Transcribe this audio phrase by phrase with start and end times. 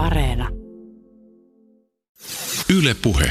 [0.00, 0.48] Areena.
[2.78, 3.30] Yle Puhe.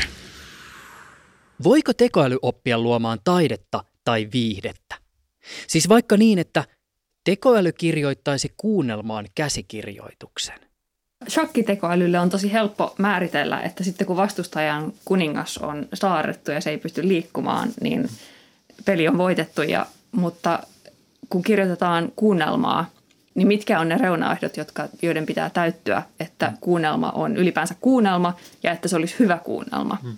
[1.63, 4.95] Voiko tekoäly oppia luomaan taidetta tai viihdettä?
[5.67, 6.63] Siis vaikka niin, että
[7.24, 10.59] tekoäly kirjoittaisi kuunnelmaan käsikirjoituksen.
[11.29, 16.77] Shakkitekoälylle on tosi helppo määritellä, että sitten kun vastustajan kuningas on saarrettu ja se ei
[16.77, 18.09] pysty liikkumaan, niin
[18.86, 19.61] peli on voitettu.
[19.61, 20.59] Ja, mutta
[21.29, 22.89] kun kirjoitetaan kuunnelmaa,
[23.39, 28.71] niin mitkä on ne reunaehdot, jotka, joiden pitää täyttyä, että kuunnelma on ylipäänsä kuunnelma ja
[28.71, 29.97] että se olisi hyvä kuunnelma.
[30.01, 30.18] Hmm.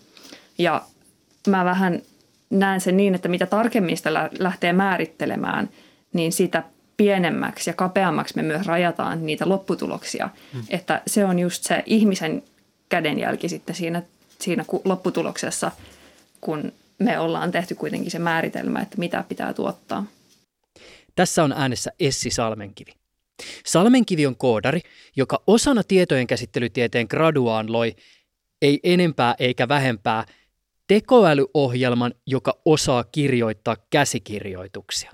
[0.58, 0.82] Ja
[1.48, 2.02] mä vähän
[2.50, 5.70] näen sen niin, että mitä tarkemmin sitä lähtee määrittelemään,
[6.14, 6.64] niin sitä
[6.98, 10.30] pienemmäksi ja kapeammaksi me myös rajataan niitä lopputuloksia.
[10.54, 10.64] Hmm.
[10.70, 12.44] Että se on just se ihmisen
[12.90, 14.02] kädenjälki sitten siinä,
[14.40, 15.72] siinä lopputuloksessa,
[16.42, 20.06] kun me ollaan tehty kuitenkin se määritelmä, että mitä pitää tuottaa.
[21.16, 23.01] Tässä on äänessä Essi Salmenkivi.
[23.66, 24.82] Salmenkivi on koodari,
[25.16, 27.96] joka osana tietojen käsittelytieteen graduaan loi
[28.62, 30.26] ei enempää eikä vähempää
[30.88, 35.12] tekoälyohjelman, joka osaa kirjoittaa käsikirjoituksia.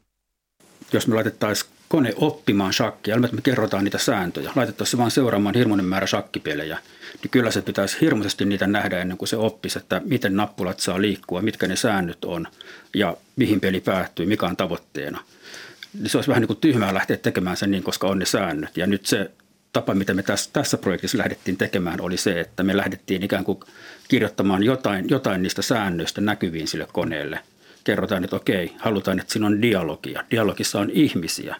[0.93, 5.55] Jos me laitettaisiin kone oppimaan shakkia, että me kerrotaan niitä sääntöjä, laitettaisiin se vaan seuraamaan
[5.55, 6.79] hirmuinen määrä shakkipelejä,
[7.21, 11.01] niin kyllä se pitäisi hirmuisesti niitä nähdä ennen kuin se oppisi, että miten nappulat saa
[11.01, 12.47] liikkua, mitkä ne säännöt on
[12.95, 15.23] ja mihin peli päättyy, mikä on tavoitteena–
[15.93, 18.77] niin se olisi vähän niin kuin tyhmää lähteä tekemään sen niin, koska on ne säännöt.
[18.77, 19.31] Ja nyt se
[19.73, 23.59] tapa, mitä me tässä, tässä projektissa lähdettiin tekemään, oli se, että me lähdettiin ikään kuin
[24.07, 27.39] kirjoittamaan jotain, jotain niistä säännöistä näkyviin sille koneelle.
[27.83, 30.23] Kerrotaan, että okei, halutaan, että siinä on dialogia.
[30.31, 31.55] Dialogissa on ihmisiä.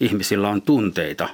[0.00, 1.28] Ihmisillä on tunteita.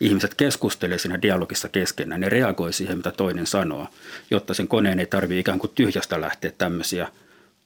[0.00, 2.20] Ihmiset keskustelee siinä dialogissa keskenään.
[2.20, 3.88] Ne reagoi siihen, mitä toinen sanoo,
[4.30, 7.08] jotta sen koneen ei tarvitse ikään kuin tyhjästä lähteä tämmöisiä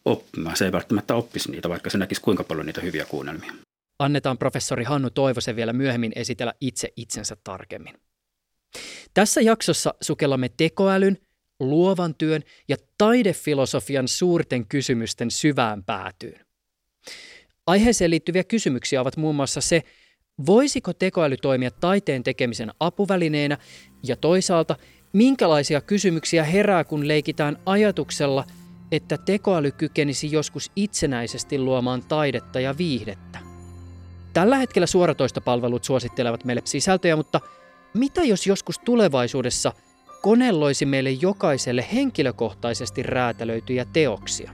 [0.04, 0.56] oppimaan.
[0.56, 3.65] Se ei välttämättä oppisi niitä, vaikka se näkisi kuinka paljon niitä hyviä kuunnelmia
[3.98, 7.94] annetaan professori Hannu Toivosen vielä myöhemmin esitellä itse itsensä tarkemmin.
[9.14, 11.18] Tässä jaksossa sukellamme tekoälyn,
[11.60, 16.46] luovan työn ja taidefilosofian suurten kysymysten syvään päätyyn.
[17.66, 19.82] Aiheeseen liittyviä kysymyksiä ovat muun muassa se,
[20.46, 23.58] voisiko tekoäly toimia taiteen tekemisen apuvälineenä
[24.02, 24.76] ja toisaalta
[25.12, 28.44] minkälaisia kysymyksiä herää, kun leikitään ajatuksella,
[28.92, 33.45] että tekoäly kykenisi joskus itsenäisesti luomaan taidetta ja viihdettä.
[34.36, 37.40] Tällä hetkellä suoratoistopalvelut suosittelevat meille sisältöjä, mutta
[37.94, 39.72] mitä jos joskus tulevaisuudessa
[40.22, 44.52] kone loisi meille jokaiselle henkilökohtaisesti räätälöityjä teoksia?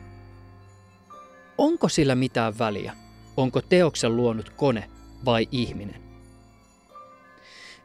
[1.58, 2.92] Onko sillä mitään väliä?
[3.36, 4.90] Onko teoksen luonut kone
[5.24, 6.02] vai ihminen?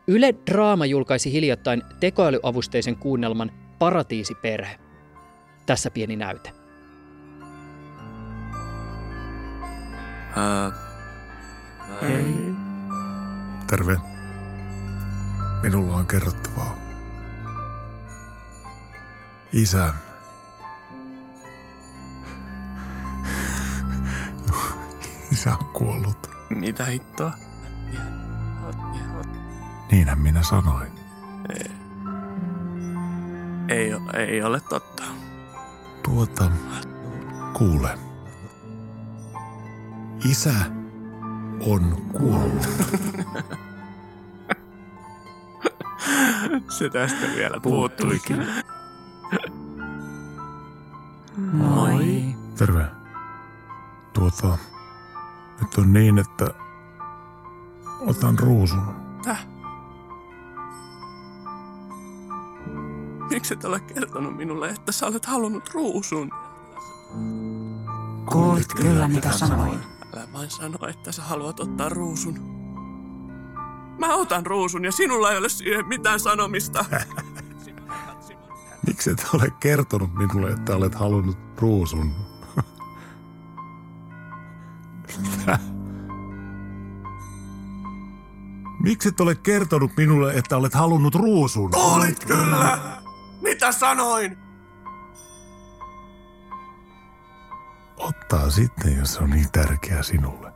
[0.07, 4.79] Yle Draama julkaisi hiljattain tekoälyavusteisen kuunnelman Paratiisiperhe.
[5.65, 6.51] Tässä pieni näyte.
[10.29, 10.86] Uh,
[12.01, 12.55] Hei.
[13.67, 13.97] Terve.
[15.63, 16.75] Minulla on kerrottavaa.
[19.53, 19.93] Isä.
[25.31, 26.29] Isä on kuollut.
[26.49, 27.31] Mitä hittoa?
[29.91, 30.91] Niinhän minä sanoin.
[31.49, 31.71] Ei,
[33.69, 35.03] ei, ei ole totta.
[36.03, 36.51] Tuota,
[37.57, 37.99] kuule.
[40.25, 40.53] Isä
[41.59, 42.67] on kuollut.
[46.77, 48.47] Se tästä vielä puuttuikin.
[51.37, 52.35] Moi.
[52.57, 52.85] Terve.
[54.13, 54.57] Tuota,
[55.61, 56.53] nyt on niin, että
[57.99, 58.95] otan ruusun.
[59.23, 59.47] Täh?
[63.29, 66.31] Miksi et ole kertonut minulle, että sä olet halunnut ruusun?
[68.25, 69.96] Kuulit kyllä, mitä sanoin.
[70.37, 72.39] Vain sano, että sä haluat ottaa ruusun.
[73.99, 76.85] Mä otan ruusun ja sinulla ei ole siihen mitään sanomista.
[78.87, 82.11] Miksi et ole kertonut minulle, että olet halunnut ruusun?
[88.83, 91.75] Miksi et ole kertonut minulle, että olet halunnut ruusun?
[91.75, 92.79] Olit kyllä!
[93.41, 94.46] Mitä sanoin?
[98.31, 100.51] Ottaa sitten, jos se on niin tärkeä sinulle.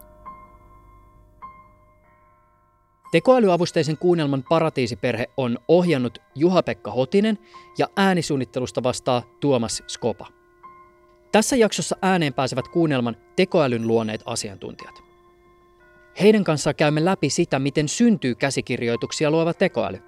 [3.12, 7.38] Tekoälyavusteisen kuunnelman Paratiisiperhe on ohjannut Juha-Pekka Hotinen
[7.78, 10.28] ja äänisuunnittelusta vastaa Tuomas Skopa.
[11.32, 14.96] Tässä jaksossa ääneen pääsevät kuunnelman tekoälyn luoneet asiantuntijat.
[16.22, 20.00] Heidän kanssaan käymme läpi sitä, miten syntyy käsikirjoituksia luova tekoäly.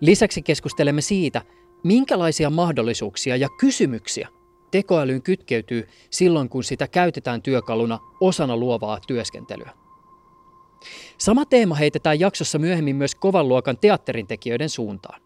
[0.00, 1.42] Lisäksi keskustelemme siitä,
[1.84, 4.28] minkälaisia mahdollisuuksia ja kysymyksiä
[4.72, 9.70] tekoälyyn kytkeytyy silloin, kun sitä käytetään työkaluna osana luovaa työskentelyä.
[11.18, 15.22] Sama teema heitetään jaksossa myöhemmin myös kovan luokan teatterin tekijöiden suuntaan.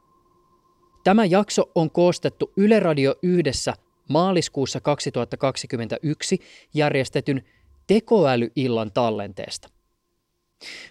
[1.05, 3.75] Tämä jakso on koostettu Yle Radio yhdessä
[4.09, 6.39] maaliskuussa 2021
[6.75, 7.45] järjestetyn
[7.87, 9.69] tekoälyillan tallenteesta.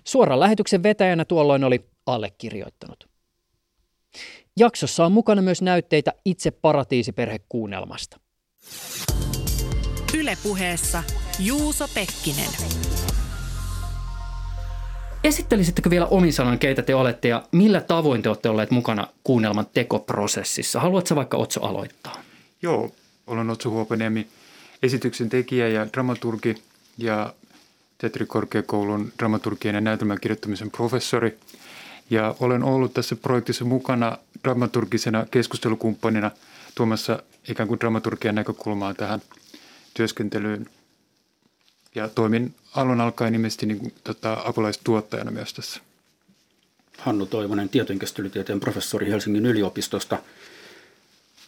[0.03, 3.09] Suoran lähetyksen vetäjänä tuolloin oli allekirjoittanut.
[4.57, 8.19] Jaksossa on mukana myös näytteitä itse paratiisiperhekuunnelmasta.
[10.17, 11.03] Ylepuheessa
[11.39, 12.50] Juuso Pekkinen.
[15.23, 19.67] Esittelisittekö vielä omin sanan, keitä te olette ja millä tavoin te olette olleet mukana kuunnelman
[19.73, 20.79] tekoprosessissa?
[20.79, 22.21] Haluatko vaikka Otso aloittaa?
[22.62, 22.91] Joo,
[23.27, 24.27] olen Otso Huopeniemi,
[24.83, 26.56] esityksen tekijä ja dramaturgi
[26.97, 27.33] ja
[27.97, 31.38] Teatterikorkeakoulun dramaturgian ja näytelmän kirjoittamisen professori.
[32.09, 36.31] Ja olen ollut tässä projektissa mukana dramaturgisena keskustelukumppanina
[36.75, 39.22] tuomassa ikään kuin dramaturgian näkökulmaa tähän
[39.94, 40.69] työskentelyyn.
[41.95, 45.81] Ja toimin alun alkaen nimesti niin tota, apulaistuottajana myös tässä.
[46.98, 50.19] Hannu Toivonen, tietojenkäsittelytieteen professori Helsingin yliopistosta.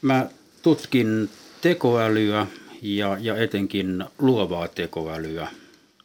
[0.01, 0.27] Mä
[0.61, 1.29] tutkin
[1.61, 2.47] tekoälyä
[2.81, 5.47] ja, ja etenkin luovaa tekoälyä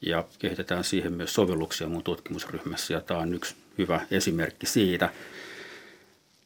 [0.01, 5.13] ja kehitetään siihen myös sovelluksia mun tutkimusryhmässä ja tämä on yksi hyvä esimerkki siitä.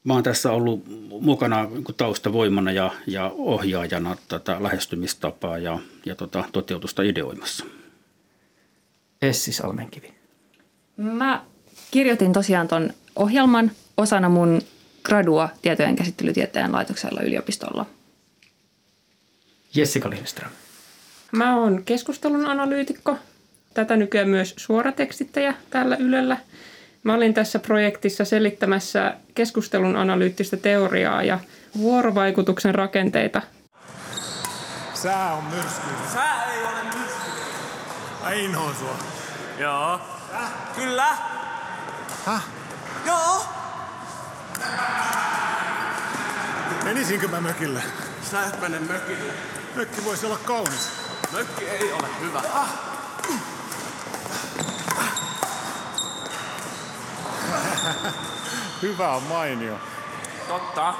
[0.06, 0.84] Mä oon tässä ollut
[1.20, 7.64] mukana taustavoimana ja, ja ohjaajana tätä lähestymistapaa ja, ja tota, toteutusta ideoimassa.
[9.22, 10.14] Essi Salmenkivi.
[10.96, 11.44] Mä
[11.90, 14.62] kirjoitin tosiaan ton ohjelman osana mun
[15.04, 17.86] gradua tietojen käsittelytieteen laitoksella yliopistolla.
[19.74, 20.50] Jessica Lindström.
[21.32, 23.16] Mä oon keskustelun analyytikko,
[23.74, 26.36] tätä nykyään myös suoratekstittäjä täällä Ylellä.
[27.06, 31.38] Mä olin tässä projektissa selittämässä keskustelun analyyttistä teoriaa ja
[31.78, 33.42] vuorovaikutuksen rakenteita.
[34.94, 36.10] Sää on myrskyinen.
[36.12, 37.30] Sä ei ole myrsky.
[38.22, 38.96] Mä inhoon sua.
[39.58, 40.00] Joo.
[40.76, 41.16] Kyllä.
[42.26, 42.42] Häh?
[43.06, 43.46] Joo.
[46.84, 47.82] Menisinkö mä mökille?
[48.30, 49.32] Sä et mene mökille.
[49.76, 50.90] Mökki voisi olla kaunis.
[51.32, 52.42] Mökki ei ole hyvä.
[58.86, 59.74] Hyvä on mainio.
[60.48, 60.94] Totta.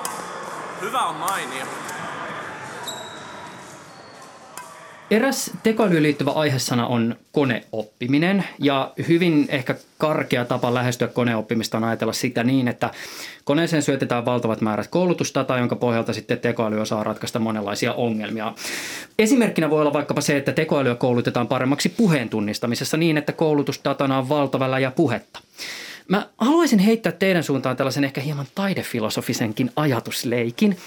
[0.81, 1.67] Hyvä on mainio.
[5.11, 12.13] Eräs tekoälyyn liittyvä aihesana on koneoppiminen ja hyvin ehkä karkea tapa lähestyä koneoppimista on ajatella
[12.13, 12.91] sitä niin, että
[13.45, 18.53] koneeseen syötetään valtavat määrät koulutusdataa, jonka pohjalta sitten tekoäly osaa ratkaista monenlaisia ongelmia.
[19.19, 24.29] Esimerkkinä voi olla vaikkapa se, että tekoälyä koulutetaan paremmaksi puheen tunnistamisessa niin, että koulutusdatana on
[24.29, 25.41] valtavalla ja puhetta.
[26.09, 30.79] Mä haluaisin heittää teidän suuntaan tällaisen ehkä hieman taidefilosofisenkin ajatusleikin.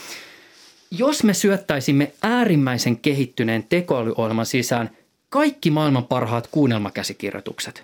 [0.92, 4.90] Jos me syöttäisimme äärimmäisen kehittyneen tekoälyohjelman sisään
[5.30, 7.84] kaikki maailman parhaat kuunnelmakäsikirjoitukset,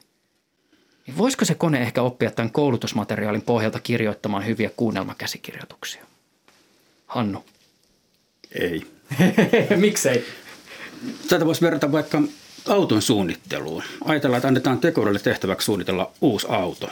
[1.07, 6.05] niin voisiko se kone ehkä oppia tämän koulutusmateriaalin pohjalta kirjoittamaan hyviä kuunnelmakäsikirjoituksia?
[7.07, 7.45] Hannu.
[8.59, 8.87] Ei.
[9.75, 10.25] Miksei?
[11.29, 12.21] Tätä voisi verrata vaikka
[12.69, 13.83] auton suunnitteluun.
[14.05, 16.89] Ajatellaan, että annetaan tekoälylle tehtäväksi suunnitella uusi auto.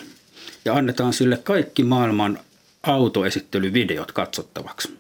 [0.66, 2.40] Ja annetaan sille kaikki maailman
[2.84, 4.98] autoesittelyvideot katsottavaksi.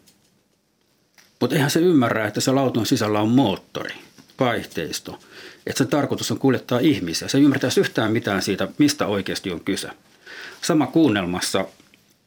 [1.39, 3.93] Mutta eihän se ymmärrä, että se auton sisällä on moottori,
[4.39, 5.19] vaihteisto.
[5.67, 7.27] Että sen tarkoitus on kuljettaa ihmisiä.
[7.27, 9.89] Se ei ymmärtäisi yhtään mitään siitä, mistä oikeasti on kyse.
[10.61, 11.65] Sama kuunnelmassa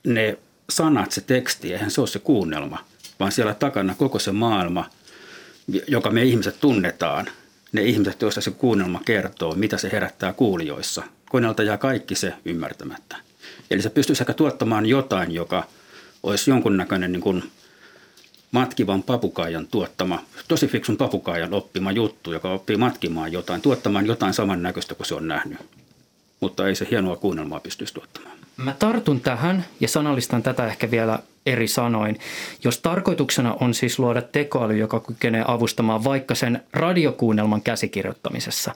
[0.04, 0.38] ne
[0.70, 2.84] sanat, se teksti, eihän se ole se kuunnelma,
[3.20, 4.90] vaan siellä takana koko se maailma,
[5.88, 7.26] joka me ihmiset tunnetaan.
[7.72, 11.02] Ne ihmiset, joista se kuunnelma kertoo, mitä se herättää kuulijoissa.
[11.30, 13.25] Koneelta jää kaikki se ymmärtämättä.
[13.70, 15.64] Eli se pystyisi ehkä tuottamaan jotain, joka
[16.22, 17.42] olisi jonkunnäköinen niin kuin
[18.52, 24.94] matkivan papukaajan tuottama, tosi fiksun papukaajan oppima juttu, joka oppii matkimaan jotain, tuottamaan jotain samannäköistä
[24.94, 25.58] kuin se on nähnyt.
[26.40, 28.36] Mutta ei se hienoa kuunnelmaa pystyisi tuottamaan.
[28.56, 32.18] Mä tartun tähän ja sanallistan tätä ehkä vielä eri sanoin.
[32.64, 38.74] Jos tarkoituksena on siis luoda tekoäly, joka kykenee avustamaan vaikka sen radiokuunnelman käsikirjoittamisessa,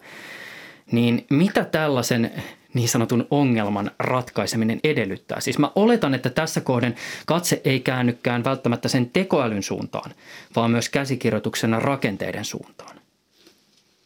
[0.93, 2.31] niin mitä tällaisen
[2.75, 5.41] niin sanotun ongelman ratkaiseminen edellyttää.
[5.41, 6.95] Siis mä oletan, että tässä kohden
[7.27, 10.15] katse ei käännykään välttämättä sen tekoälyn suuntaan,
[10.57, 12.97] vaan myös käsikirjoituksena rakenteiden suuntaan.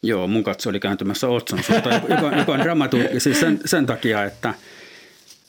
[0.03, 4.25] Joo, mun katse oli kääntymässä Otson suuntaan, joka, joka on dramaturgi siis sen, sen takia,
[4.25, 4.55] että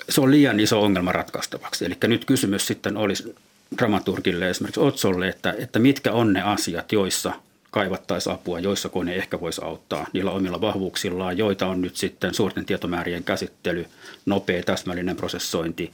[0.09, 1.85] se on liian iso ongelma ratkaistavaksi.
[1.85, 3.35] Eli nyt kysymys sitten olisi
[3.77, 7.33] dramaturgille esimerkiksi Otsolle, että, että mitkä on ne asiat, joissa–
[7.75, 12.65] kaivattaisiin apua, joissa kone ehkä voisi auttaa niillä omilla vahvuuksillaan, joita on nyt sitten suurten
[12.65, 13.85] tietomäärien käsittely,
[14.25, 15.91] nopea täsmällinen prosessointi,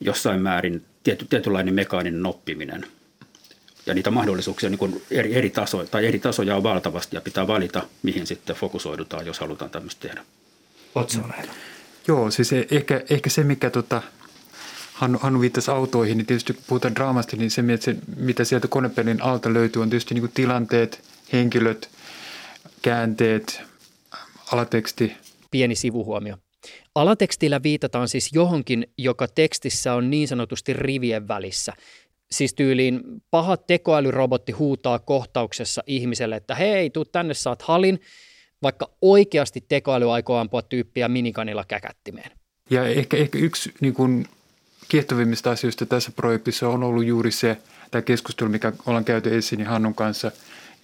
[0.00, 2.86] jossain määrin tiety, tietynlainen mekaaninen oppiminen.
[3.86, 7.46] Ja niitä mahdollisuuksia niin kuin eri, eri, taso, tai eri tasoja on valtavasti ja pitää
[7.46, 10.24] valita, mihin sitten fokusoidutaan, jos halutaan tämmöistä tehdä.
[10.94, 11.52] Otsoleena.
[12.08, 14.02] Joo, siis e- ehkä, ehkä se, mikä tota,
[14.92, 17.62] Hannu, Hannu viittasi autoihin, niin tietysti kun puhutaan draamasta, niin se,
[18.16, 21.90] mitä sieltä konepelin alta löytyy, on tietysti niin kuin tilanteet, henkilöt,
[22.82, 23.62] käänteet,
[24.52, 25.12] alateksti.
[25.50, 26.36] Pieni sivuhuomio.
[26.94, 31.72] Alatekstillä viitataan siis johonkin, joka tekstissä on niin sanotusti rivien välissä.
[32.30, 33.00] Siis tyyliin
[33.30, 38.00] paha tekoälyrobotti huutaa kohtauksessa ihmiselle, että hei, tuu tänne, saat halin,
[38.62, 42.30] vaikka oikeasti tekoäly aikoo ampua tyyppiä minikanilla käkättimeen.
[42.70, 44.26] Ja ehkä, ehkä yksi niin kuin,
[44.88, 47.56] kiehtovimmista asioista tässä projektissa on ollut juuri se,
[47.90, 50.32] tämä keskustelu, mikä ollaan käyty esiin Hannun kanssa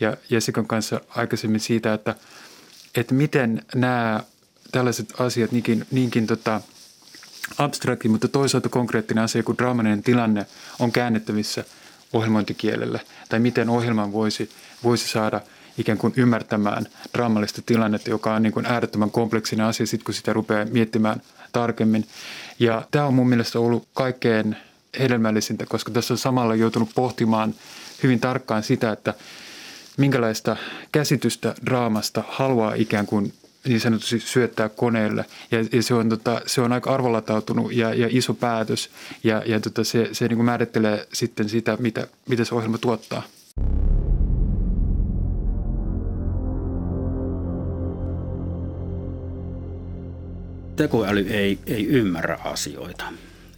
[0.00, 2.14] ja Jessikan kanssa aikaisemmin siitä, että,
[2.94, 4.20] että miten nämä
[4.72, 6.60] tällaiset asiat niinkin, niinkin tota,
[7.58, 10.46] abstrakti, mutta toisaalta konkreettinen asia kuin draaminen tilanne
[10.78, 11.64] on käännettävissä
[12.12, 13.00] ohjelmointikielelle.
[13.28, 14.50] Tai miten ohjelman voisi,
[14.84, 15.40] voisi saada
[15.78, 20.32] ikään kuin ymmärtämään draamallista tilannetta, joka on niin kuin äärettömän kompleksinen asia sitten, kun sitä
[20.32, 22.06] rupeaa miettimään tarkemmin.
[22.58, 24.56] Ja tämä on mun mielestä ollut kaikkein
[24.98, 27.54] hedelmällisintä, koska tässä on samalla joutunut pohtimaan
[28.02, 29.14] hyvin tarkkaan sitä, että
[29.96, 30.56] minkälaista
[30.92, 33.32] käsitystä draamasta haluaa ikään kuin
[33.68, 35.24] niin sanotusti syöttää koneelle.
[35.50, 38.90] Ja, ja se, on, tota, se on aika arvolatautunut ja, ja iso päätös
[39.24, 43.22] ja, ja tota, se, se niin kuin määrittelee sitten sitä, mitä, mitä se ohjelma tuottaa.
[50.76, 53.04] Tekoäly ei, ei ymmärrä asioita.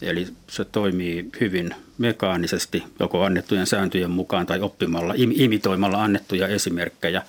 [0.09, 7.23] Eli se toimii hyvin mekaanisesti, joko annettujen sääntöjen mukaan tai oppimalla, imitoimalla annettuja esimerkkejä.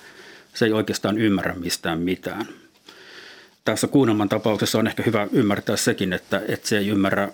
[0.54, 2.46] Se ei oikeastaan ymmärrä mistään mitään
[3.64, 7.28] tässä kuunnelman tapauksessa on ehkä hyvä ymmärtää sekin, että, että se ei ymmärrä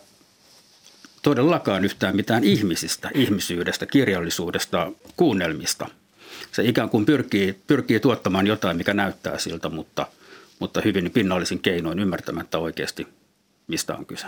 [1.23, 5.87] todellakaan yhtään mitään ihmisistä, ihmisyydestä, kirjallisuudesta, kuunnelmista.
[6.53, 10.07] Se ikään kuin pyrkii, pyrkii tuottamaan jotain, mikä näyttää siltä, mutta,
[10.59, 13.07] mutta hyvin pinnallisin keinoin ymmärtämättä oikeasti,
[13.67, 14.27] mistä on kyse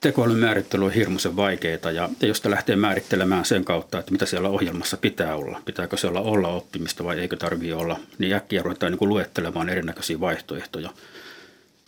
[0.00, 4.48] tekoälyn määrittely on hirmuisen vaikeaa ja jos sitä lähtee määrittelemään sen kautta, että mitä siellä
[4.48, 8.98] ohjelmassa pitää olla, pitääkö siellä olla oppimista vai eikö tarvitse olla, niin äkkiä ruvetaan niin
[8.98, 10.90] kuin luettelemaan erinäköisiä vaihtoehtoja,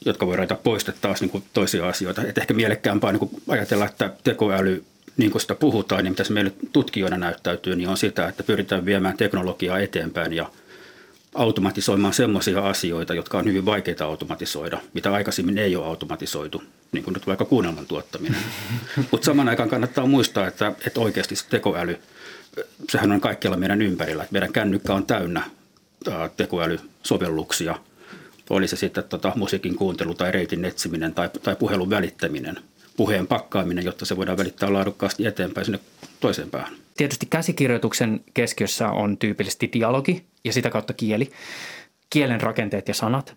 [0.05, 2.23] jotka voi rajata poistaa taas niin kuin toisia asioita.
[2.23, 4.85] Et ehkä mielekkäämpää niin kuin ajatella, että tekoäly,
[5.17, 8.85] niin kuin sitä puhutaan, niin mitä se meille tutkijoina näyttäytyy, niin on sitä, että pyritään
[8.85, 10.51] viemään teknologiaa eteenpäin ja–
[11.35, 17.15] automatisoimaan sellaisia asioita, jotka on hyvin vaikeita automatisoida, mitä aikaisemmin ei ole automatisoitu, niin kuin
[17.15, 18.41] nyt vaikka kuunnelman tuottaminen.
[19.11, 21.99] Mutta saman aikaan kannattaa muistaa, että, että oikeasti se tekoäly,
[22.91, 24.27] sehän on kaikkialla meidän ympärillä.
[24.31, 25.43] Meidän kännykkä on täynnä
[26.37, 27.79] tekoälysovelluksia,
[28.51, 32.57] oli se sitten tota, musiikin kuuntelu tai reitin etsiminen tai, tai puhelun välittäminen,
[32.99, 35.79] puheen pakkaaminen, jotta se voidaan välittää laadukkaasti eteenpäin sinne
[36.21, 36.75] toiseen päähän.
[36.97, 41.31] Tietysti käsikirjoituksen keskiössä on tyypillisesti dialogi ja sitä kautta kieli,
[42.11, 43.37] kielen rakenteet ja sanat.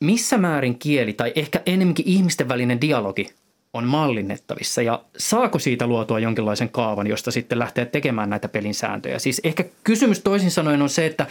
[0.00, 3.28] Missä määrin kieli tai ehkä enemmänkin ihmisten välinen dialogi
[3.76, 9.18] on mallinnettavissa ja saako siitä luotua jonkinlaisen kaavan, josta sitten lähtee tekemään näitä pelin sääntöjä?
[9.18, 11.26] Siis ehkä kysymys toisin sanoen on se, että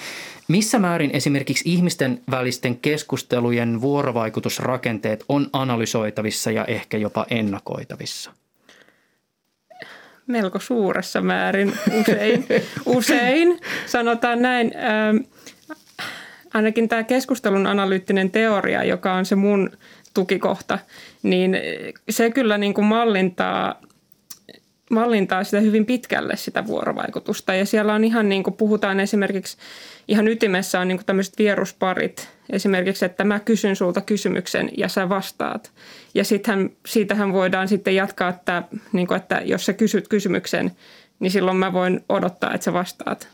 [0.48, 8.32] missä määrin esimerkiksi ihmisten välisten keskustelujen vuorovaikutusrakenteet on analysoitavissa ja ehkä jopa ennakoitavissa?
[10.28, 12.48] melko suuressa määrin usein.
[12.86, 14.72] usein sanotaan näin.
[14.76, 15.18] Ähm,
[16.54, 19.72] ainakin tämä keskustelun analyyttinen teoria, joka on se mun
[20.14, 20.80] tukikohta,
[21.26, 21.58] niin
[22.10, 23.82] se kyllä niin kuin mallintaa,
[24.90, 27.54] mallintaa sitä hyvin pitkälle sitä vuorovaikutusta.
[27.54, 29.58] Ja siellä on ihan niin kuin puhutaan esimerkiksi,
[30.08, 32.30] ihan ytimessä on niin kuin tämmöiset vierusparit.
[32.50, 35.72] Esimerkiksi, että mä kysyn sulta kysymyksen ja sä vastaat.
[36.14, 38.64] Ja sittenhän, siitähän voidaan sitten jatkaa, että,
[38.94, 40.72] niin kuin, että jos sä kysyt kysymyksen,
[41.20, 43.28] niin silloin mä voin odottaa, että sä vastaat.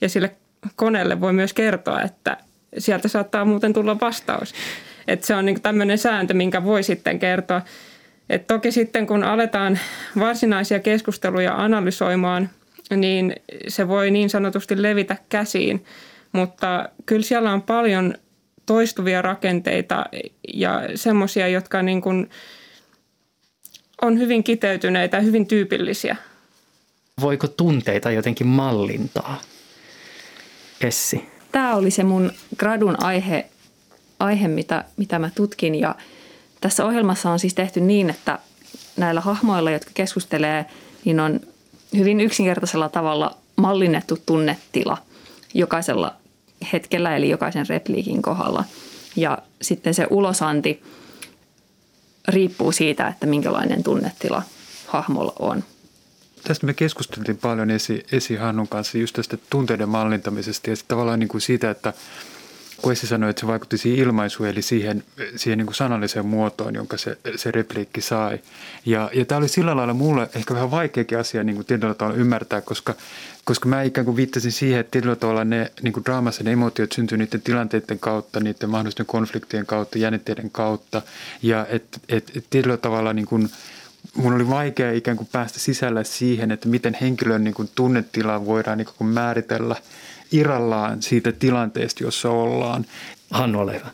[0.00, 0.30] Ja sille
[0.76, 2.36] koneelle voi myös kertoa, että
[2.78, 4.54] sieltä saattaa muuten tulla vastaus.
[5.10, 7.62] Että se on niin tämmöinen sääntö, minkä voi sitten kertoa.
[8.28, 9.78] Et toki sitten kun aletaan
[10.18, 12.50] varsinaisia keskusteluja analysoimaan,
[12.96, 13.36] niin
[13.68, 15.84] se voi niin sanotusti levitä käsiin.
[16.32, 18.14] Mutta kyllä siellä on paljon
[18.66, 20.06] toistuvia rakenteita
[20.54, 22.30] ja semmoisia, jotka niin kuin
[24.02, 26.16] on hyvin kiteytyneitä ja hyvin tyypillisiä.
[27.20, 29.40] Voiko tunteita jotenkin mallintaa?
[30.80, 31.28] Essi.
[31.52, 33.46] Tämä oli se mun gradun aihe,
[34.20, 35.94] aihe mitä, mitä mä tutkin ja
[36.60, 38.38] tässä ohjelmassa on siis tehty niin, että
[38.96, 40.66] näillä hahmoilla, jotka keskustelee,
[41.04, 41.40] niin on
[41.96, 44.98] hyvin yksinkertaisella tavalla mallinnettu tunnetila
[45.54, 46.14] jokaisella
[46.72, 48.64] hetkellä, eli jokaisen repliikin kohdalla.
[49.16, 50.82] Ja sitten se ulosanti
[52.28, 54.42] riippuu siitä, että minkälainen tunnetila
[54.86, 55.64] hahmolla on.
[56.44, 61.28] Tästä me keskusteltiin paljon esi, esi Hannun kanssa just tästä tunteiden mallintamisesta ja tavallaan niin
[61.28, 61.92] kuin siitä, että
[62.82, 65.04] Koessi sanoi, että se vaikutti siihen ilmaisuun, eli siihen,
[65.36, 68.38] siihen niin kuin sanalliseen muotoon, jonka se, se repliikki sai.
[68.86, 72.18] Ja, ja tämä oli sillä lailla mulle ehkä vähän vaikeakin asia niin kuin tietyllä tavalla
[72.18, 72.94] ymmärtää, koska,
[73.44, 76.92] koska mä ikään kuin viittasin siihen, että tietyllä tavalla ne niin kuin draamassa ne emotiot
[76.92, 81.02] syntyy niiden tilanteiden kautta, niiden mahdollisten konfliktien kautta, jännitteiden kautta.
[81.42, 83.50] Ja että et, et tietyllä tavalla niin kuin,
[84.14, 88.78] mun oli vaikea ikään kuin päästä sisällä siihen, että miten henkilön niin kuin tunnetila voidaan
[88.78, 89.76] niin kuin määritellä–
[90.32, 92.86] irrallaan siitä tilanteesta, jossa ollaan.
[93.30, 93.90] Hannu, ole hyvä.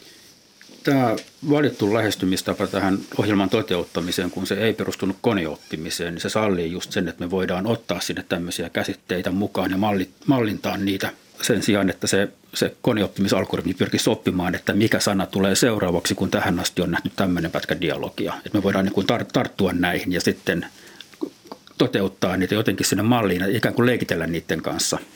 [0.85, 1.17] Tämä
[1.51, 7.09] valittu lähestymistapa tähän ohjelman toteuttamiseen, kun se ei perustunut koneoppimiseen, niin se sallii just sen,
[7.09, 9.77] että me voidaan ottaa sinne tämmöisiä käsitteitä mukaan ja
[10.27, 11.13] mallintaa niitä
[11.43, 16.61] sen sijaan, että se, se koneoppimisalgoritmi pyrkisi oppimaan, että mikä sana tulee seuraavaksi, kun tähän
[16.61, 18.35] asti on nähty tämmöinen pätkä dialogia.
[18.47, 20.67] Että me voidaan niin kuin tar- tarttua näihin ja sitten
[21.79, 24.99] toteuttaa niitä jotenkin sinne malliin ja ikään kuin leikitellä niiden kanssa–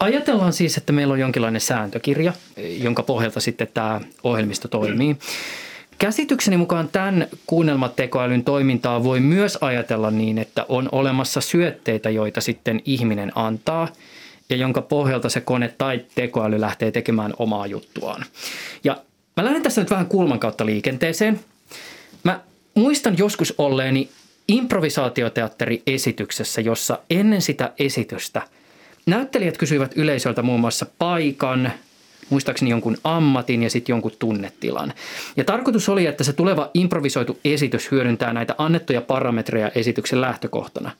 [0.00, 2.32] Ajatellaan siis, että meillä on jonkinlainen sääntökirja,
[2.78, 5.16] jonka pohjalta sitten tämä ohjelmisto toimii.
[5.98, 12.82] Käsitykseni mukaan tämän kuunnelmatekoälyn toimintaa voi myös ajatella niin, että on olemassa syötteitä, joita sitten
[12.84, 13.88] ihminen antaa
[14.50, 18.24] ja jonka pohjalta se kone tai tekoäly lähtee tekemään omaa juttuaan.
[18.84, 18.96] Ja
[19.36, 21.40] mä lähden tässä nyt vähän kulman kautta liikenteeseen.
[22.24, 22.40] Mä
[22.74, 24.08] muistan joskus olleeni
[24.48, 28.42] improvisaatioteatteri-esityksessä, jossa ennen sitä esitystä–
[29.06, 31.72] Näyttelijät kysyivät yleisöltä muun muassa paikan,
[32.30, 34.92] muistaakseni jonkun ammatin ja sitten jonkun tunnetilan.
[35.36, 40.90] Ja tarkoitus oli, että se tuleva improvisoitu esitys hyödyntää näitä annettuja parametreja esityksen lähtökohtana.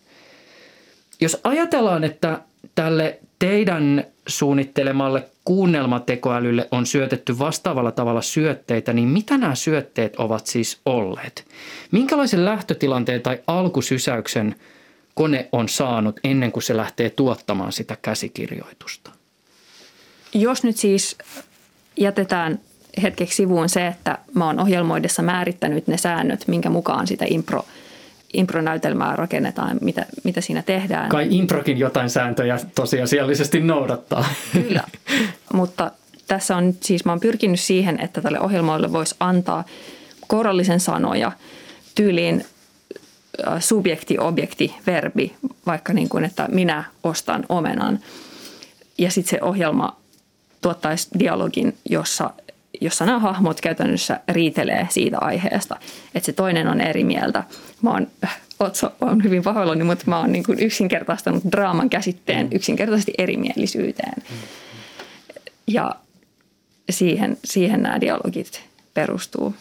[1.20, 2.40] Jos ajatellaan, että
[2.74, 10.80] tälle teidän suunnittelemalle kuunnelmatekoälylle on syötetty vastaavalla tavalla syötteitä, niin mitä nämä syötteet ovat siis
[10.84, 11.46] olleet?
[11.90, 14.54] Minkälaisen lähtötilanteen tai alkusysäyksen–
[15.16, 19.10] kone on saanut ennen kuin se lähtee tuottamaan sitä käsikirjoitusta?
[20.34, 21.18] Jos nyt siis
[21.96, 22.58] jätetään
[23.02, 27.64] hetkeksi sivuun se, että mä oon ohjelmoidessa määrittänyt ne säännöt, minkä mukaan sitä impro,
[28.32, 31.08] impronäytelmää rakennetaan, mitä, mitä siinä tehdään.
[31.08, 34.24] Kai improkin jotain sääntöjä tosiasiallisesti noudattaa.
[34.52, 34.84] Kyllä,
[35.52, 35.90] mutta
[36.26, 39.64] tässä on siis, mä oon pyrkinyt siihen, että tälle ohjelmoille voisi antaa
[40.26, 41.32] korallisen sanoja
[41.94, 42.44] tyyliin
[43.60, 45.34] subjekti, objekti, verbi,
[45.66, 47.98] vaikka niin kuin, että minä ostan omenan.
[48.98, 49.96] Ja sitten se ohjelma
[50.62, 52.30] tuottaisi dialogin, jossa,
[52.80, 55.76] jossa nämä hahmot käytännössä riitelee siitä aiheesta.
[56.14, 57.44] Että se toinen on eri mieltä.
[57.82, 58.06] Mä oon,
[58.60, 64.22] Otso on hyvin pahoillani, mutta mä oon niin kuin yksinkertaistanut draaman käsitteen yksinkertaisesti erimielisyyteen.
[65.66, 65.94] Ja
[66.90, 68.62] siihen, siihen nämä dialogit
[68.94, 69.54] perustuu.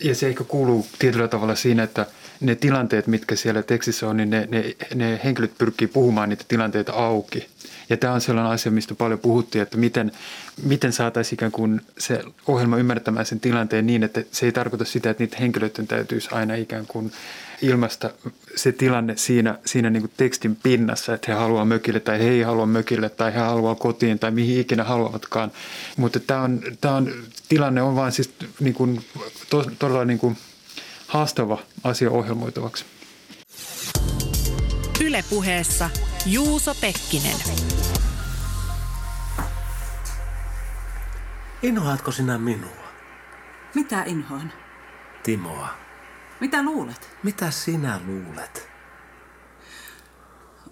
[0.00, 2.06] Ja se ehkä kuuluu tietyllä tavalla siinä, että
[2.40, 6.92] ne tilanteet, mitkä siellä tekstissä on, niin ne, ne, ne henkilöt pyrkii puhumaan niitä tilanteita
[6.92, 7.46] auki.
[7.88, 10.12] Ja tämä on sellainen asia, mistä paljon puhuttiin, että miten,
[10.62, 15.10] miten saataisiin ikään kuin se ohjelma ymmärtämään sen tilanteen niin, että se ei tarkoita sitä,
[15.10, 17.12] että niitä henkilöiden täytyisi aina ikään kuin
[17.62, 18.10] ilmaista
[18.56, 22.42] se tilanne siinä, siinä niin kuin tekstin pinnassa, että he haluaa mökille tai he ei
[22.42, 25.52] halua mökille tai he haluaa kotiin tai mihin ikinä haluavatkaan.
[25.96, 27.12] Mutta tämä on, tämä on,
[27.48, 29.04] tilanne on vaan siis niin kuin,
[29.50, 30.36] to, todella niin kuin
[31.06, 32.84] haastava asia ohjelmoitavaksi.
[35.04, 35.90] Ylepuheessa
[36.26, 37.36] Juuso Pekkinen.
[41.62, 42.86] Inhoatko sinä minua?
[43.74, 44.52] Mitä inhoan?
[45.22, 45.85] Timoa.
[46.40, 47.10] Mitä luulet?
[47.22, 48.68] Mitä sinä luulet?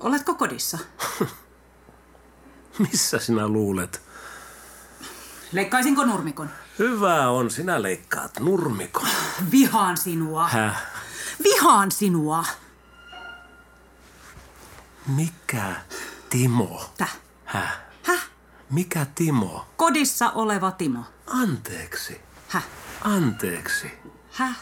[0.00, 0.78] Oletko kodissa?
[2.78, 4.02] Missä sinä luulet?
[5.52, 6.50] Leikkaisinko nurmikon?
[6.78, 9.08] Hyvä on, sinä leikkaat nurmikon.
[9.52, 10.48] Vihaan sinua.
[10.48, 10.82] Häh?
[11.44, 12.44] Vihaan sinua.
[15.06, 15.74] Mikä
[16.30, 16.92] Timo?
[16.98, 17.16] Täh?
[17.44, 17.78] Häh?
[18.02, 18.28] Häh?
[18.70, 19.66] Mikä Timo?
[19.76, 21.04] Kodissa oleva Timo.
[21.26, 22.20] Anteeksi.
[22.48, 22.64] Häh?
[23.00, 23.92] Anteeksi.
[24.32, 24.56] Häh?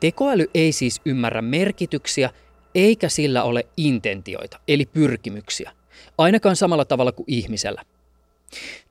[0.00, 2.30] Tekoäly ei siis ymmärrä merkityksiä,
[2.74, 5.72] eikä sillä ole intentioita, eli pyrkimyksiä.
[6.18, 7.84] Ainakaan samalla tavalla kuin ihmisellä.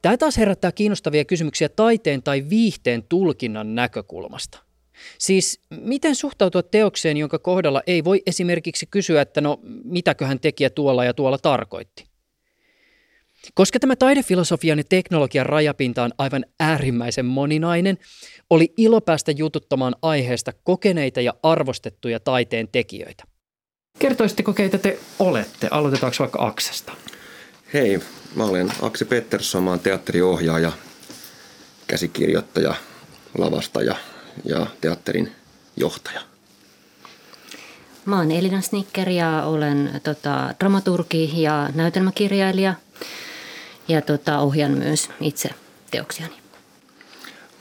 [0.01, 4.59] Tämä taas herättää kiinnostavia kysymyksiä taiteen tai viihteen tulkinnan näkökulmasta.
[5.17, 11.05] Siis miten suhtautua teokseen, jonka kohdalla ei voi esimerkiksi kysyä, että no mitäköhän tekijä tuolla
[11.05, 12.05] ja tuolla tarkoitti?
[13.53, 17.97] Koska tämä taidefilosofian ja teknologian rajapinta on aivan äärimmäisen moninainen,
[18.49, 23.23] oli ilo päästä jututtamaan aiheesta kokeneita ja arvostettuja taiteen tekijöitä.
[23.99, 25.67] Kertoisitteko, keitä te olette?
[25.71, 26.91] Aloitetaanko vaikka Aksesta?
[27.73, 27.99] Hei,
[28.35, 30.71] mä olen Aksi Pettersson, mä olen teatteriohjaaja,
[31.87, 32.75] käsikirjoittaja,
[33.37, 33.95] lavastaja
[34.45, 35.31] ja teatterin
[35.77, 36.21] johtaja.
[38.05, 42.73] Mä oon Elina Snicker ja olen tota, dramaturgi ja näytelmäkirjailija.
[43.87, 45.49] Ja tota, ohjaan myös itse
[45.91, 46.33] teoksiani.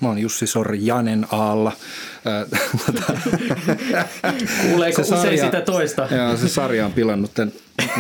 [0.01, 1.73] Mä oon Jussi Sorjanen Aalla.
[4.63, 6.09] Kuuleeko se usein sitä toista?
[6.11, 7.53] Joo, se sarja on pilannut tämän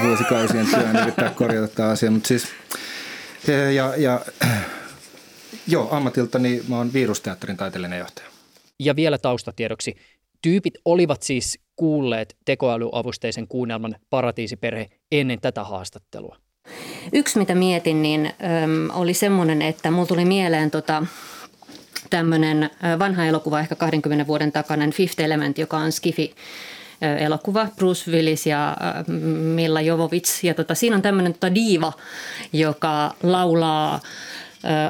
[0.05, 2.11] vuosikausien työn yrittää korjata tämä asia.
[2.11, 2.47] Mutta siis,
[3.75, 4.21] ja, ja,
[5.69, 8.29] joo, ammatiltani mä oon virusteatterin taiteellinen johtaja.
[8.81, 9.97] Ja vielä taustatiedoksi.
[10.43, 16.37] Tyypit olivat siis kuulleet tekoälyavusteisen kuunnelman Paratiisiperhe ennen tätä haastattelua.
[17.12, 18.33] Yksi, mitä mietin, niin
[18.92, 21.07] oli semmoinen, että mulla tuli mieleen tota,
[22.11, 26.35] tämmöinen vanha elokuva, ehkä 20 vuoden takainen Fifth Element, joka on Skifi
[27.00, 28.76] elokuva, Bruce Willis ja
[29.55, 30.44] Milla Jovovits.
[30.44, 31.92] Ja tota, siinä on tämmöinen tota diiva,
[32.52, 34.00] joka laulaa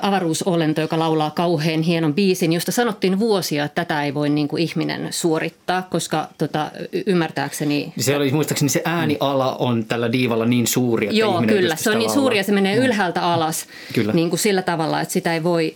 [0.02, 4.62] avaruusolento, joka laulaa kauhean hienon biisin, josta sanottiin vuosia, että tätä ei voi niin kuin
[4.62, 6.70] ihminen suorittaa, koska tota,
[7.06, 7.92] ymmärtääkseni...
[7.98, 11.76] Se oli muistaakseni se ääniala on tällä diivalla niin suuri, että Joo, kyllä.
[11.76, 14.12] Se on niin suuri ja se menee ylhäältä alas kyllä.
[14.12, 15.74] Niin kuin sillä tavalla, että sitä ei voi.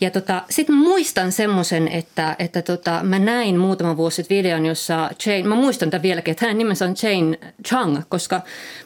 [0.00, 5.10] Ja tota, sitten muistan semmoisen, että, että tota, mä näin muutama vuosi sitten videon, jossa
[5.26, 8.40] Jane, mä muistan tämän vieläkin, että hänen nimensä on Jane Chang, koska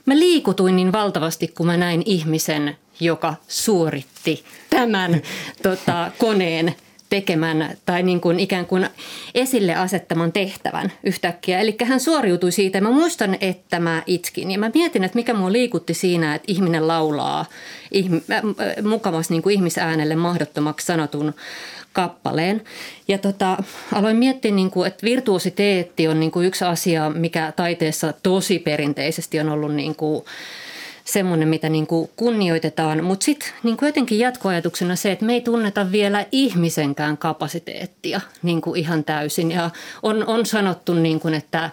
[0.07, 5.23] mä liikutuin niin valtavasti, kun mä näin ihmisen joka suoritti tämän
[5.63, 6.75] tota, koneen
[7.11, 8.89] tekemän tai niin kuin ikään kuin
[9.35, 11.61] esille asettaman tehtävän yhtäkkiä.
[11.61, 12.81] Eli hän suoriutui siitä.
[12.81, 16.89] Mä muistan, että mä itkin ja mä mietin, että mikä mua liikutti siinä, että ihminen
[16.89, 18.43] laulaa äh,
[18.83, 21.35] mukavasti niin kuin ihmisäänelle mahdottomaksi sanotun
[21.93, 22.63] kappaleen.
[23.09, 23.57] Ja tota,
[23.93, 29.41] aloin miettiä, niin kuin, että virtuositeetti on niin kuin yksi asia, mikä taiteessa tosi perinteisesti
[29.41, 30.25] on ollut niin kuin
[31.05, 33.05] semmoinen, mitä niin kuin kunnioitetaan.
[33.05, 38.81] Mutta sitten niin jotenkin jatkoajatuksena se, että me ei tunneta vielä ihmisenkään kapasiteettia niin kuin
[38.81, 39.51] ihan täysin.
[39.51, 39.71] Ja
[40.03, 41.71] on, on sanottu, niin kuin, että,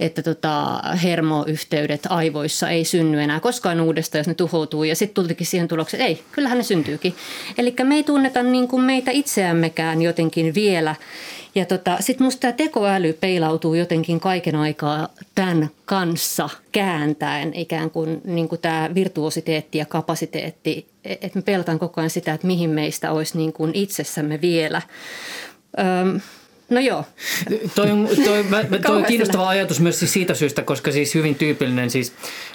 [0.00, 4.84] että tota, hermoyhteydet aivoissa ei synny enää koskaan uudestaan, jos ne tuhoutuu.
[4.84, 7.14] Ja sitten tultikin siihen tulokseen, että ei, kyllähän ne syntyykin.
[7.58, 10.94] Eli me ei tunneta niin kuin meitä itseämmekään jotenkin vielä.
[11.54, 18.20] Ja tota, sitten musta tämä tekoäly peilautuu jotenkin kaiken aikaa tämän kanssa kääntäen ikään kuin,
[18.24, 20.86] niin kuin tämä virtuositeetti ja kapasiteetti.
[21.04, 24.82] Että me pelataan koko ajan sitä, että mihin meistä olisi niin kuin itsessämme vielä.
[25.78, 26.20] Öm,
[26.70, 27.04] No joo.
[27.74, 31.34] Toi on, toi, mä, toi on kiinnostava ajatus myös siis siitä syystä, koska siis hyvin
[31.34, 32.12] tyypillinen siis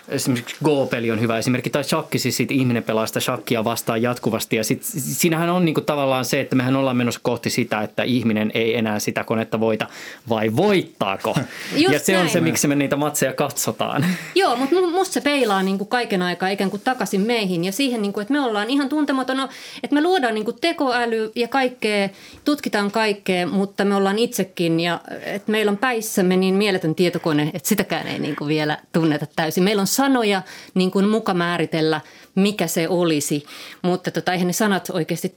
[0.07, 4.55] esimerkiksi Go-peli on hyvä esimerkki, tai shakki, siis sit ihminen pelaa sitä shakkia vastaan jatkuvasti.
[4.55, 8.51] Ja sit, siinähän on niinku tavallaan se, että mehän ollaan menossa kohti sitä, että ihminen
[8.53, 9.87] ei enää sitä konetta voita,
[10.29, 11.35] vai voittaako?
[11.75, 12.23] Just ja se näin.
[12.23, 14.05] on se, miksi me niitä matseja katsotaan.
[14.35, 18.19] Joo, mutta musta se peilaa niinku kaiken aikaa ikään kuin takaisin meihin ja siihen, niinku,
[18.19, 19.49] että me ollaan ihan tuntematon, no,
[19.83, 22.09] että me luodaan niinku tekoäly ja kaikkea,
[22.45, 27.69] tutkitaan kaikkea, mutta me ollaan itsekin ja että meillä on päissämme niin mieletön tietokone, että
[27.69, 29.63] sitäkään ei niinku vielä tunneta täysin.
[29.63, 30.41] Meillä on sanoja
[30.73, 32.01] niin kuin muka määritellä,
[32.35, 33.45] mikä se olisi,
[33.81, 35.35] mutta tota, eihän ne sanat oikeasti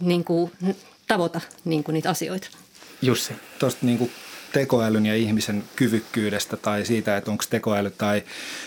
[0.00, 0.52] niin kuin,
[1.06, 2.48] tavoita niin kuin niitä asioita.
[3.02, 3.32] Jussi.
[3.58, 4.10] Tuosta niin kuin
[4.52, 8.22] tekoälyn ja ihmisen kyvykkyydestä tai siitä, että onko tekoäly tai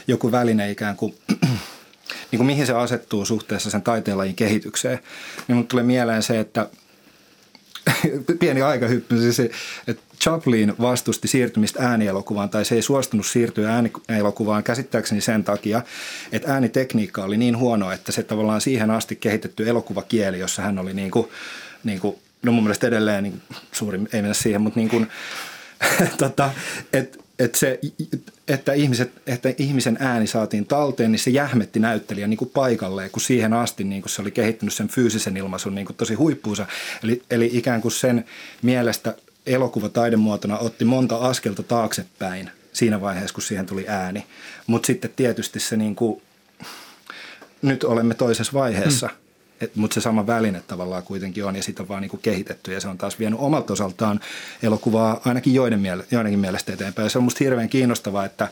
[0.08, 1.16] joku väline ikään kuin,
[2.32, 5.00] niin kuin mihin se asettuu suhteessa sen taiteenlajin kehitykseen,
[5.48, 6.70] niin tulee mieleen se, että
[8.40, 9.40] pieni aikahyppy, siis
[9.88, 15.82] että Chaplin vastusti siirtymistä äänielokuvaan tai se ei suostunut siirtyä äänielokuvaan käsittääkseni sen takia,
[16.32, 20.94] että äänitekniikka oli niin huono, että se tavallaan siihen asti kehitetty elokuvakieli, jossa hän oli
[20.94, 21.28] niin kuin,
[21.84, 25.08] niin kuin no mun mielestä edelleen niin suuri, ei mennä siihen, mutta niin kuin,
[26.18, 26.52] tota,
[26.94, 27.80] että että, se,
[28.48, 33.22] että, ihmiset, että ihmisen ääni saatiin talteen, niin se jähmetti näyttelijän niin kuin paikalleen, kun
[33.22, 36.66] siihen asti niin kuin se oli kehittynyt sen fyysisen ilmaisun niin kuin tosi huippuunsa.
[37.04, 38.26] Eli, eli ikään kuin sen
[38.62, 44.26] mielestä elokuva taidemuotona otti monta askelta taaksepäin siinä vaiheessa, kun siihen tuli ääni.
[44.68, 46.22] Mutta sitten tietysti se niin kuin,
[47.62, 49.27] nyt olemme toisessa vaiheessa, mm.
[49.76, 52.80] Mutta se sama väline tavallaan kuitenkin on ja sitä on vaan niin kuin kehitetty ja
[52.80, 54.20] se on taas vienyt omalta osaltaan
[54.64, 57.06] elokuvaa ainakin joiden miele, joidenkin mielestä eteenpäin.
[57.06, 58.48] Ja se on musta hirveän kiinnostavaa, että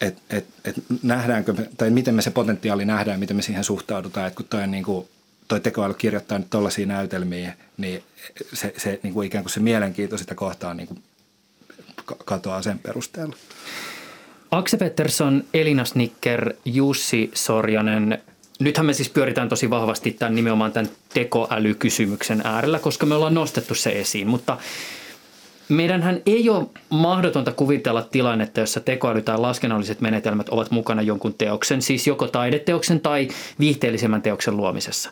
[0.00, 4.36] et, et, et nähdäänkö, tai miten me se potentiaali nähdään, miten me siihen suhtaudutaan, että
[4.36, 5.08] kun toi niin kuin
[5.48, 8.02] toi tekoäly kirjoittaa nyt tollaisia näytelmiä, niin
[8.52, 11.02] se, se niin kuin ikään kuin se mielenkiinto sitä kohtaan niin kuin
[12.24, 13.36] katoaa sen perusteella.
[14.50, 18.22] Akse Pettersson, Elina Snicker, Jussi Sorjanen.
[18.58, 23.74] Nythän me siis pyöritään tosi vahvasti tämän nimenomaan tämän tekoälykysymyksen äärellä, koska me ollaan nostettu
[23.74, 24.26] se esiin.
[24.26, 24.56] Mutta
[25.68, 31.82] Meidänhän ei ole mahdotonta kuvitella tilannetta, jossa tekoäly tai laskennalliset menetelmät ovat mukana jonkun teoksen,
[31.82, 33.28] siis joko taideteoksen tai
[33.60, 35.10] viihteellisemmän teoksen luomisessa.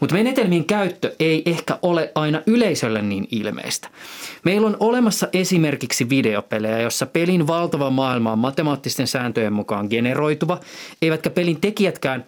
[0.00, 3.88] Mutta menetelmien käyttö ei ehkä ole aina yleisölle niin ilmeistä.
[4.44, 10.60] Meillä on olemassa esimerkiksi videopelejä, jossa pelin valtava maailma on matemaattisten sääntöjen mukaan generoituva,
[11.02, 12.24] eivätkä pelin tekijätkään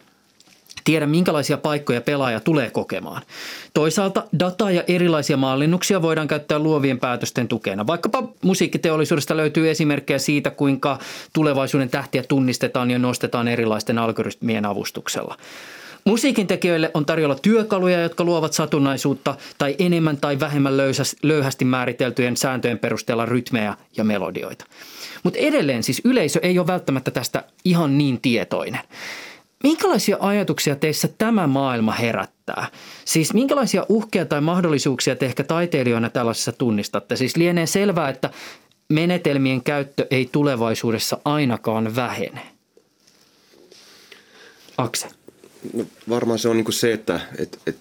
[0.85, 3.23] tiedä, minkälaisia paikkoja pelaaja tulee kokemaan.
[3.75, 7.87] Toisaalta dataa ja erilaisia mallinnuksia voidaan käyttää luovien päätösten tukena.
[7.87, 10.99] Vaikkapa musiikkiteollisuudesta löytyy esimerkkejä siitä, kuinka
[11.33, 15.37] tulevaisuuden tähtiä tunnistetaan ja nostetaan erilaisten algoritmien avustuksella.
[16.05, 20.77] Musiikin tekijöille on tarjolla työkaluja, jotka luovat satunnaisuutta tai enemmän tai vähemmän
[21.23, 24.65] löyhästi määriteltyjen sääntöjen perusteella rytmejä ja melodioita.
[25.23, 28.81] Mutta edelleen siis yleisö ei ole välttämättä tästä ihan niin tietoinen.
[29.65, 32.67] Minkälaisia ajatuksia teissä tämä maailma herättää?
[33.05, 37.17] Siis minkälaisia uhkia tai mahdollisuuksia te ehkä taiteilijoina tällaisessa tunnistatte?
[37.17, 38.31] Siis lienee selvää, että
[38.89, 42.41] menetelmien käyttö ei tulevaisuudessa ainakaan vähene.
[44.79, 45.09] Akse.
[45.73, 47.77] No, varmaan se on niin se, että et, et,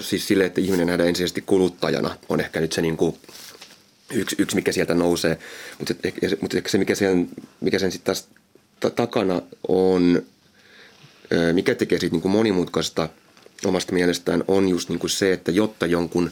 [0.00, 3.16] siis sille, että ihminen nähdään ensisijaisesti kuluttajana, on ehkä nyt se niin kuin
[4.10, 5.38] yksi, yksi, mikä sieltä nousee.
[5.78, 5.94] Mutta,
[6.40, 7.28] mutta se, mikä sen,
[7.60, 8.28] mikä sen sitten taas
[8.96, 10.22] takana on,
[11.52, 13.08] mikä tekee siitä niin kuin monimutkaista
[13.64, 16.30] omasta mielestään, on just niin kuin se, että jotta jonkun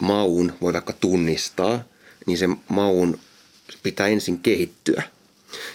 [0.00, 1.84] maun voi vaikka tunnistaa,
[2.26, 3.18] niin se maun
[3.82, 5.02] pitää ensin kehittyä.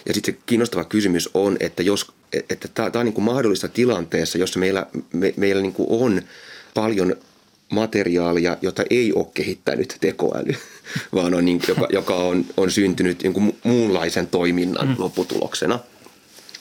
[0.06, 4.38] Ja sitten se kiinnostava kysymys on, että jos että tämä on niin kuin mahdollista tilanteessa,
[4.38, 6.22] jossa meillä, me, meillä niin kuin on
[6.74, 7.16] paljon
[7.68, 10.54] materiaalia, jota ei ole kehittänyt tekoäly,
[11.14, 14.94] vaan on niin, joka, joka on, on syntynyt niin kuin muunlaisen toiminnan mm.
[14.98, 15.78] lopputuloksena.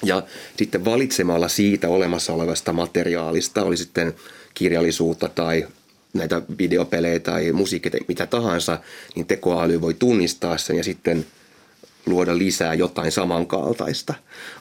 [0.04, 0.24] Ja
[0.58, 4.14] sitten valitsemalla siitä olemassa olevasta materiaalista, oli sitten
[4.54, 5.68] kirjallisuutta tai
[6.14, 8.80] näitä videopelejä tai musiikkia, mitä tahansa,
[9.16, 11.26] niin tekoäly voi tunnistaa sen ja sitten–
[12.08, 14.14] luoda lisää jotain samankaltaista.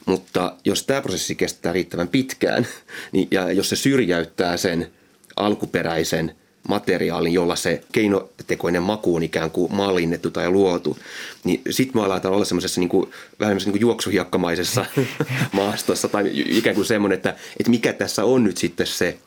[0.06, 2.66] Mutta jos tämä prosessi kestää riittävän pitkään
[3.12, 4.92] niin, ja jos se syrjäyttää sen
[5.36, 6.36] alkuperäisen
[6.68, 10.98] materiaalin, jolla se keinotekoinen maku on ikään kuin mallinnettu tai luotu,
[11.44, 14.86] niin sitten me aletaan olla semmoisessa niin kuin, vähän niin kuin juoksuhiakkamaisessa
[15.52, 19.18] maastossa tai ikään kuin semmoinen, että, että mikä tässä on nyt sitten se,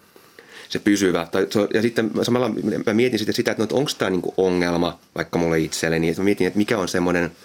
[0.69, 1.27] se pysyvä.
[1.73, 2.51] Ja sitten samalla
[2.85, 6.25] mä mietin sitten sitä, että no, onko tämä niin ongelma vaikka mulle itselleni, että mä
[6.25, 7.31] mietin, että mikä on semmoinen–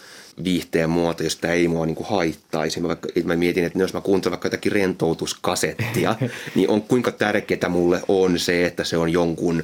[0.45, 2.81] viihteen muoto, jos tämä ei mua niin kuin haittaisi.
[2.81, 6.15] Mä, vaikka, mä mietin, että jos mä kuuntelen vaikka jotakin rentoutuskasettia,
[6.55, 9.63] niin on kuinka tärkeää mulle on se, että se on jonkun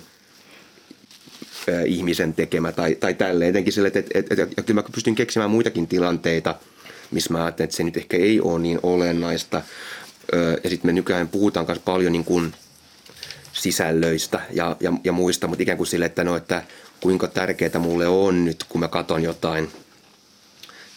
[1.87, 3.49] ihmisen tekemä tai, tai tälle.
[3.49, 6.55] Etenkin sille, että, että, että, että, että mä pystyn keksimään muitakin tilanteita,
[7.11, 9.63] missä mä ajattelen, että se nyt ehkä ei ole niin olennaista.
[10.65, 12.53] Ja sitten me nykyään puhutaan myös paljon niin kuin
[13.53, 16.63] sisällöistä ja, ja, ja muista, mutta ikään kuin sille, että, no, että
[17.01, 19.69] kuinka tärkeää mulle on nyt, kun mä katson jotain–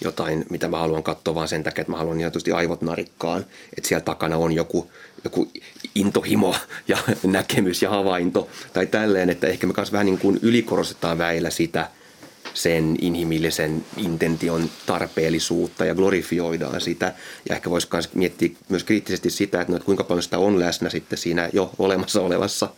[0.04, 3.46] jotain, mitä mä haluan katsoa vaan sen takia, että mä haluan niin tietysti aivot narikkaan.
[3.78, 4.92] Että siellä takana on joku,
[5.24, 5.52] joku
[5.96, 6.56] intohimo
[6.88, 11.50] ja näkemys ja havainto tai tälleen, että ehkä me kanssa vähän niin kuin ylikorostetaan väillä
[11.50, 11.90] sitä
[12.54, 17.14] sen inhimillisen intention tarpeellisuutta ja glorifioidaan sitä.
[17.50, 20.60] Ja ehkä voisi myös miettiä myös kriittisesti sitä, että, no, että kuinka paljon sitä on
[20.60, 22.70] läsnä sitten siinä jo olemassa olevassa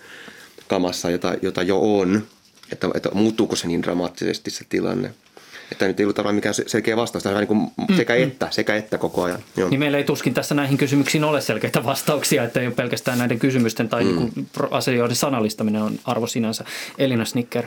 [0.67, 2.27] kamassa, jota, jota jo on.
[2.71, 5.13] Että, että muuttuuko se niin dramaattisesti se tilanne.
[5.71, 8.75] Että nyt ei ollut mikään selkeä vastaus, tämä on niin kuin sekä mm, että, sekä
[8.75, 9.39] että koko ajan.
[9.58, 9.69] Joo.
[9.69, 13.39] Niin meillä ei tuskin tässä näihin kysymyksiin ole selkeitä vastauksia, että ei ole pelkästään näiden
[13.39, 14.15] kysymysten tai mm.
[14.15, 16.65] niin kuin asioiden sanallistaminen on arvo sinänsä.
[16.97, 17.65] Elina Snicker.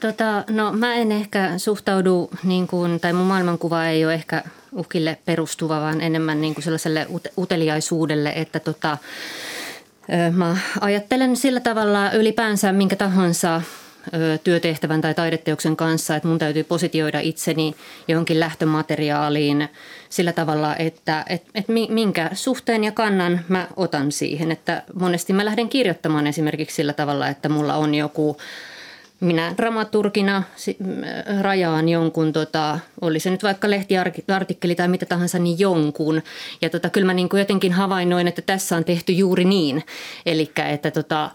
[0.00, 4.42] Tota, no mä en ehkä suhtaudu, niin kuin, tai mun maailmankuva ei ole ehkä
[4.72, 7.06] uhkille perustuva, vaan enemmän niin kuin sellaiselle
[7.38, 8.98] uteliaisuudelle, että tota,
[10.32, 13.62] Mä ajattelen sillä tavalla ylipäänsä minkä tahansa
[14.44, 17.74] työtehtävän tai taideteoksen kanssa, että mun täytyy positioida itseni
[18.08, 19.68] johonkin lähtömateriaaliin
[20.08, 24.52] sillä tavalla, että et, et minkä suhteen ja kannan mä otan siihen.
[24.52, 28.36] Että monesti mä lähden kirjoittamaan esimerkiksi sillä tavalla, että mulla on joku
[29.22, 30.42] minä dramaturgina
[31.40, 36.22] rajaan jonkun, tota, oli se nyt vaikka lehtiartikkeli tai mitä tahansa, niin jonkun.
[36.62, 39.84] Ja tota, kyllä mä niin kuin jotenkin havainnoin, että tässä on tehty juuri niin.
[40.26, 41.30] Eli että tota,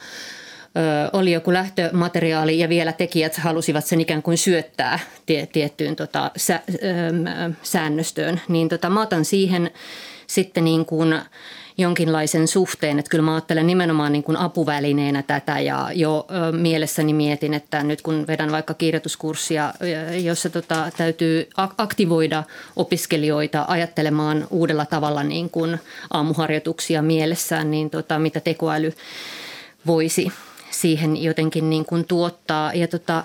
[1.13, 6.61] oli joku lähtömateriaali ja vielä tekijät halusivat sen ikään kuin syöttää tie, tiettyyn tota, sä,
[6.69, 9.71] ö, säännöstöön, niin tota, mä otan siihen
[10.27, 11.19] sitten niin kuin
[11.77, 12.99] jonkinlaisen suhteen.
[12.99, 17.83] Että kyllä mä ajattelen nimenomaan niin kuin apuvälineenä tätä ja jo ö, mielessäni mietin, että
[17.83, 19.73] nyt kun vedän vaikka kirjoituskurssia,
[20.23, 22.43] jossa tota, täytyy aktivoida
[22.75, 28.93] opiskelijoita ajattelemaan uudella tavalla niin kuin aamuharjoituksia mielessään, niin tota, mitä tekoäly
[29.87, 30.31] voisi
[30.81, 32.73] siihen jotenkin niin kuin tuottaa.
[32.73, 33.23] Ja tota,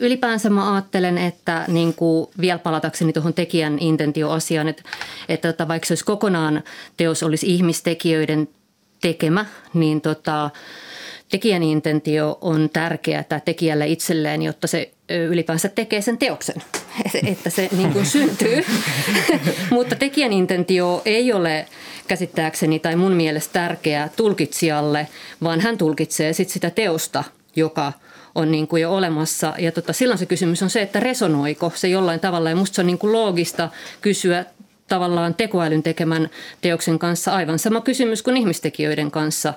[0.00, 4.82] ylipäänsä mä ajattelen, että niin kuin vielä palatakseni tuohon tekijän intentioasiaan, että,
[5.28, 6.62] että tota, vaikka se olisi kokonaan
[6.96, 8.48] teos olisi ihmistekijöiden
[9.00, 10.50] tekemä, niin tota,
[11.30, 16.62] tekijän intentio on tärkeää tekijälle itselleen, jotta se ylipäänsä tekee sen teoksen,
[17.26, 18.64] että se niin kuin syntyy.
[19.70, 21.66] Mutta tekijän intentio ei ole
[22.08, 25.08] käsittääkseni tai mun mielestä tärkeä tulkitsijalle,
[25.42, 27.24] vaan hän tulkitsee sit sitä teosta,
[27.56, 27.92] joka
[28.34, 29.54] on niin kuin jo olemassa.
[29.58, 32.50] Ja tota, silloin se kysymys on se, että resonoiko se jollain tavalla.
[32.50, 33.68] Ja musta se on niin kuin loogista
[34.00, 34.44] kysyä
[34.88, 39.54] tavallaan tekoälyn tekemän teoksen kanssa aivan sama kysymys kuin ihmistekijöiden kanssa,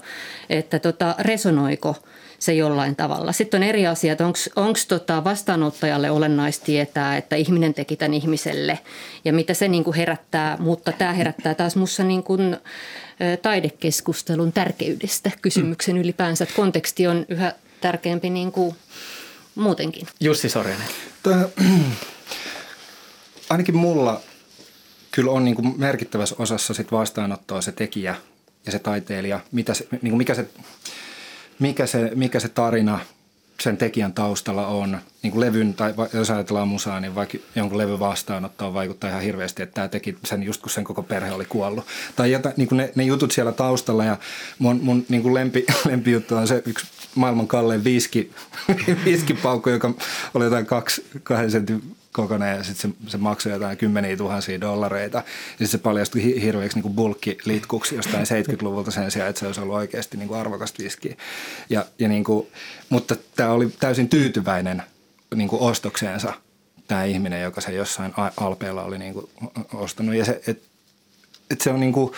[0.49, 1.95] että tota, resonoiko
[2.39, 3.31] se jollain tavalla.
[3.31, 8.79] Sitten on eri asia, että onko tota vastaanottajalle olennaista tietää, että ihminen teki tämän ihmiselle
[9.25, 12.57] ja mitä se niin kuin herättää, mutta tämä herättää taas minussa niin kuin,
[13.41, 18.75] taidekeskustelun tärkeydestä kysymyksen ylipäänsä, että konteksti on yhä tärkeämpi niin kuin
[19.55, 20.07] muutenkin.
[20.19, 20.87] Jussi Sorjanen.
[21.23, 21.49] Tämä,
[23.49, 24.21] ainakin mulla
[25.17, 28.15] kyllä on niin kuin merkittävässä osassa sit vastaanottoa se tekijä
[28.65, 30.47] ja se taiteilija, mitä se, niin kuin mikä, se,
[31.59, 32.99] mikä, se, mikä se tarina
[33.61, 34.97] sen tekijän taustalla on.
[35.23, 39.63] Niin kuin levyn, tai jos ajatellaan musaa, niin vaikka jonkun levy vastaanottoa vaikuttaa ihan hirveästi,
[39.63, 41.85] että tämä teki sen just kun sen koko perhe oli kuollut.
[42.15, 44.17] Tai jota, niin kuin ne, ne, jutut siellä taustalla ja
[44.59, 48.31] mun, mun niin kuin lempi, lempijuttu on se yksi maailman kallein viski,
[49.05, 49.93] viskipaukku, joka
[50.33, 55.17] oli jotain kaksi, kahden sentin kokoinen ja sitten se, se maksoi jotain kymmeniä tuhansia dollareita.
[55.17, 59.75] Ja sitten se paljastui hirveäksi niin bulkkilitkuksi jostain 70-luvulta sen sijaan, että se olisi ollut
[59.75, 61.15] oikeasti niin kuin arvokasta viskiä.
[61.69, 62.47] Ja, ja niin kuin,
[62.89, 64.83] mutta tämä oli täysin tyytyväinen
[65.35, 66.33] niin kuin ostokseensa
[66.87, 69.29] tämä ihminen, joka se jossain alpeella oli niin kuin
[69.73, 70.15] ostanut.
[70.15, 70.61] Ja se, et,
[71.49, 72.11] et se on niin kuin,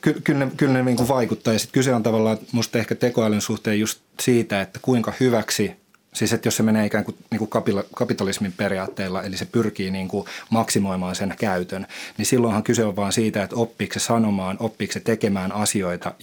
[0.00, 1.52] Ky- kyllä ne, kyllä ne niin kuin vaikuttaa.
[1.52, 5.83] Ja sitten kyse on tavallaan musta ehkä tekoälyn suhteen just siitä, että kuinka hyväksi
[6.14, 7.50] Siis että jos se menee ikään kuin, niin kuin
[7.94, 11.86] kapitalismin periaatteella, eli se pyrkii niin kuin maksimoimaan sen käytön,
[12.18, 16.14] niin silloinhan kyse on vaan siitä, että oppiiko se sanomaan, oppiiko se tekemään asioita,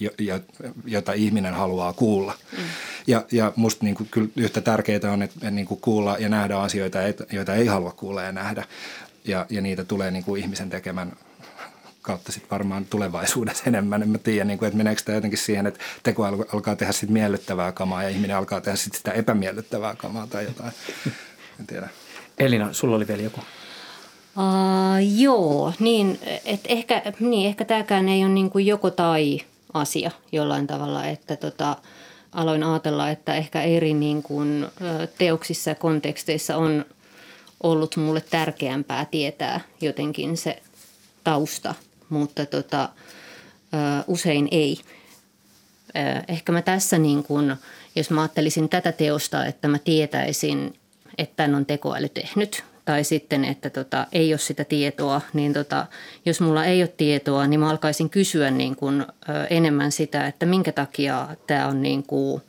[0.84, 2.34] joita ihminen haluaa kuulla.
[2.52, 2.64] Mm.
[3.06, 6.58] Ja, ja musta niin kuin kyllä yhtä tärkeää on, että niin kuin kuulla ja nähdä
[6.58, 6.98] asioita,
[7.32, 8.64] joita ei halua kuulla ja nähdä.
[9.24, 11.12] Ja, ja niitä tulee niin kuin ihmisen tekemän
[12.02, 14.02] kautta sitten varmaan tulevaisuudessa enemmän.
[14.02, 17.12] En mä tiedä, niin kuin, että meneekö tämä jotenkin siihen, että teko alkaa tehdä sitten
[17.12, 20.72] miellyttävää kamaa ja ihminen alkaa tehdä sit sitä epämiellyttävää kamaa tai jotain.
[21.60, 21.88] En tiedä.
[22.38, 23.40] Elina, sulla oli vielä joku.
[24.36, 29.40] Uh, joo, niin, että ehkä, niin, ehkä tämäkään ei ole niin kuin joko tai
[29.74, 31.76] asia jollain tavalla, että tota,
[32.32, 34.66] aloin ajatella, että ehkä eri niin kuin,
[35.18, 36.84] teoksissa ja konteksteissa on
[37.62, 40.62] ollut mulle tärkeämpää tietää jotenkin se
[41.24, 41.74] tausta
[42.12, 42.88] mutta tota,
[44.06, 44.80] usein ei.
[46.28, 47.56] Ehkä mä tässä niin kun,
[47.96, 50.74] jos mä ajattelisin tätä teosta, että mä tietäisin,
[51.18, 55.86] että tämän on tekoäly tehnyt tai sitten, että tota, ei ole sitä tietoa, niin tota,
[56.26, 60.46] jos mulla ei ole tietoa, niin mä alkaisin kysyä niin kun, ö, enemmän sitä, että
[60.46, 62.42] minkä takia tämä on niin kuin,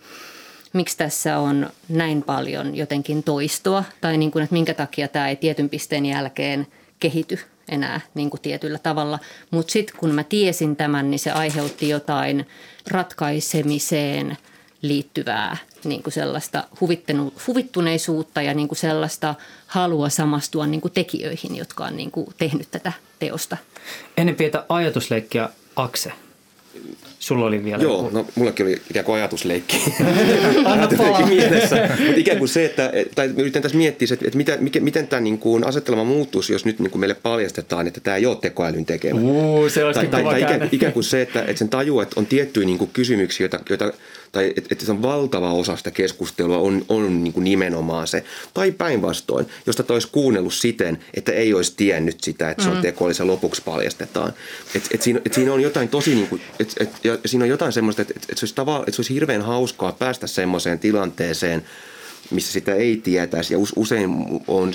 [0.74, 5.36] miksi tässä on näin paljon jotenkin toistoa tai niin kuin, että minkä takia tämä ei
[5.36, 6.68] tietyn pisteen jälkeen
[7.00, 9.20] kehity enää niin kuin tietyllä tavalla.
[9.52, 12.48] Mutta sitten kun mä tiesin tämän, niin se aiheutti jotain
[12.88, 14.38] ratkaisemiseen
[14.82, 16.64] liittyvää niin kuin sellaista
[17.48, 19.36] huvittuneisuutta ja niin kuin sellaista
[19.68, 23.58] halua samastua niin kuin tekijöihin, jotka on niin kuin tehnyt tätä teosta.
[24.18, 26.12] Ennen pientä ajatusleikkiä Akse.
[27.20, 28.18] Sulla oli vielä Joo, joku...
[28.18, 29.84] no mullakin oli ikään kuin ajatusleikki.
[30.66, 31.90] ajatusleikki mielessä.
[32.06, 35.20] Mutta ikään kuin se, että, tai yritän tässä miettiä, että, että mitä, mikä, miten tämä
[35.20, 38.86] niin kuin asettelma muuttuisi, jos nyt niin kuin meille paljastetaan, että tämä ei ole tekoälyn
[38.86, 39.20] tekemä.
[39.20, 42.26] Uh, se tai, tai, tai ikään, ikään kuin se, että, että sen tajuu, että on
[42.26, 43.94] tiettyjä niin kuin kysymyksiä, joita, joita
[44.34, 48.24] tai että, että se on valtava osa sitä keskustelua on, on niin kuin nimenomaan se.
[48.54, 52.82] Tai päinvastoin, josta olisi kuunnellut siten, että ei olisi tiennyt sitä, että se on mm.
[52.82, 54.34] tekoäly, se lopuksi paljastetaan.
[54.76, 57.50] Että et siinä, et siinä on jotain tosi, niin kuin, et, et, ja siinä on
[57.50, 60.80] jotain semmoista, että et, et se, olisi tava, että se olisi hirveän hauskaa päästä semmoiseen
[60.80, 61.64] tilanteeseen,
[62.32, 63.54] missä sitä ei tietäisi.
[63.54, 64.10] Ja usein
[64.48, 64.74] on,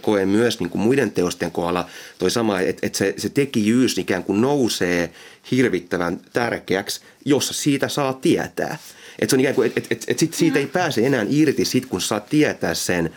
[0.00, 1.86] koen myös niin kuin muiden teosten kohdalla
[2.18, 5.12] toi sama, että, että se, se tekijyys ikään kuin nousee
[5.50, 8.78] hirvittävän tärkeäksi, jossa siitä saa tietää.
[9.20, 12.00] Että se on ikään kuin, et, et sit siitä ei pääse enää irti sit, kun
[12.00, 13.10] saa tietää sen,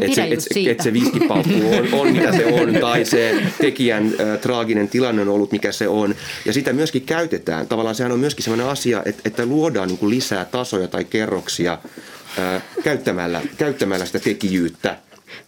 [0.00, 4.38] että se, et, et se viskipaukku on, on, mitä se on, tai se tekijän äh,
[4.38, 6.14] traaginen tilanne on ollut, mikä se on.
[6.44, 7.66] Ja sitä myöskin käytetään.
[7.66, 11.78] Tavallaan sehän on myöskin sellainen asia, että, että luodaan niin kuin lisää tasoja tai kerroksia
[12.38, 14.98] äh, käyttämällä, käyttämällä sitä tekijyyttä.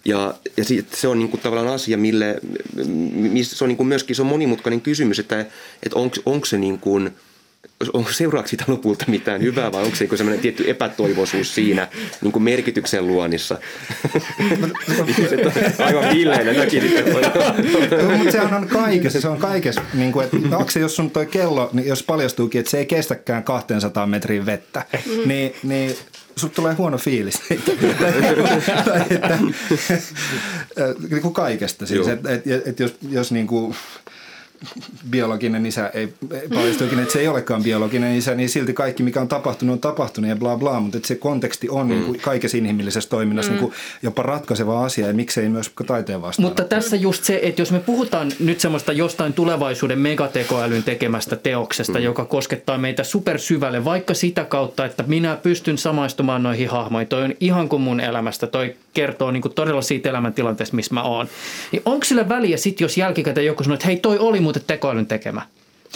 [0.04, 2.40] Ja, ja se on niin kuin tavallaan asia, mille,
[3.42, 5.40] se on niin kuin myöskin se on monimutkainen kysymys, että,
[5.82, 7.10] että onko se niin kuin–
[7.92, 11.88] onko seuraavaksi siitä lopulta mitään hyvää vai onko se sellainen tietty epätoivoisuus siinä
[12.20, 13.58] niin kuin merkityksen luonnissa?
[15.78, 16.82] Aivan villeinä näki
[18.18, 19.82] Mutta sehän on kaikessa, se on kaikessa.
[19.94, 23.44] Niin kuin, että, Akse, jos sun toi kello, niin jos paljastuukin, että se ei kestäkään
[23.44, 24.84] 200 metrin vettä,
[25.24, 25.96] niin, niin
[26.36, 27.42] sulla tulee huono fiilis.
[28.84, 29.38] tai, että,
[31.10, 32.08] niin kuin kaikesta siis.
[32.08, 33.74] Että et, et, jos, jos niin kuin,
[35.10, 36.14] biologinen isä ei
[36.54, 40.30] paljastuikin, että se ei olekaan biologinen isä, niin silti kaikki, mikä on tapahtunut, on tapahtunut
[40.30, 41.90] ja bla bla, mutta että se konteksti on mm.
[41.90, 43.56] niin kuin kaikessa inhimillisessä toiminnassa mm.
[43.56, 46.48] niin kuin jopa ratkaiseva asia ja miksei myös taiteen vastaan.
[46.48, 51.98] Mutta tässä just se, että jos me puhutaan nyt semmoista jostain tulevaisuuden megatekoälyn tekemästä teoksesta,
[51.98, 52.04] mm.
[52.04, 57.34] joka koskettaa meitä supersyvälle, vaikka sitä kautta, että minä pystyn samaistumaan noihin hahmoihin, toi on
[57.40, 61.28] ihan kuin mun elämästä, toi kertoo niin kuin todella siitä elämäntilanteesta, missä mä oon.
[61.72, 65.06] Niin onko sillä väliä sitten, jos jälkikäteen joku sanoo, että hei toi oli muuten tekoälyn
[65.06, 65.42] tekemä?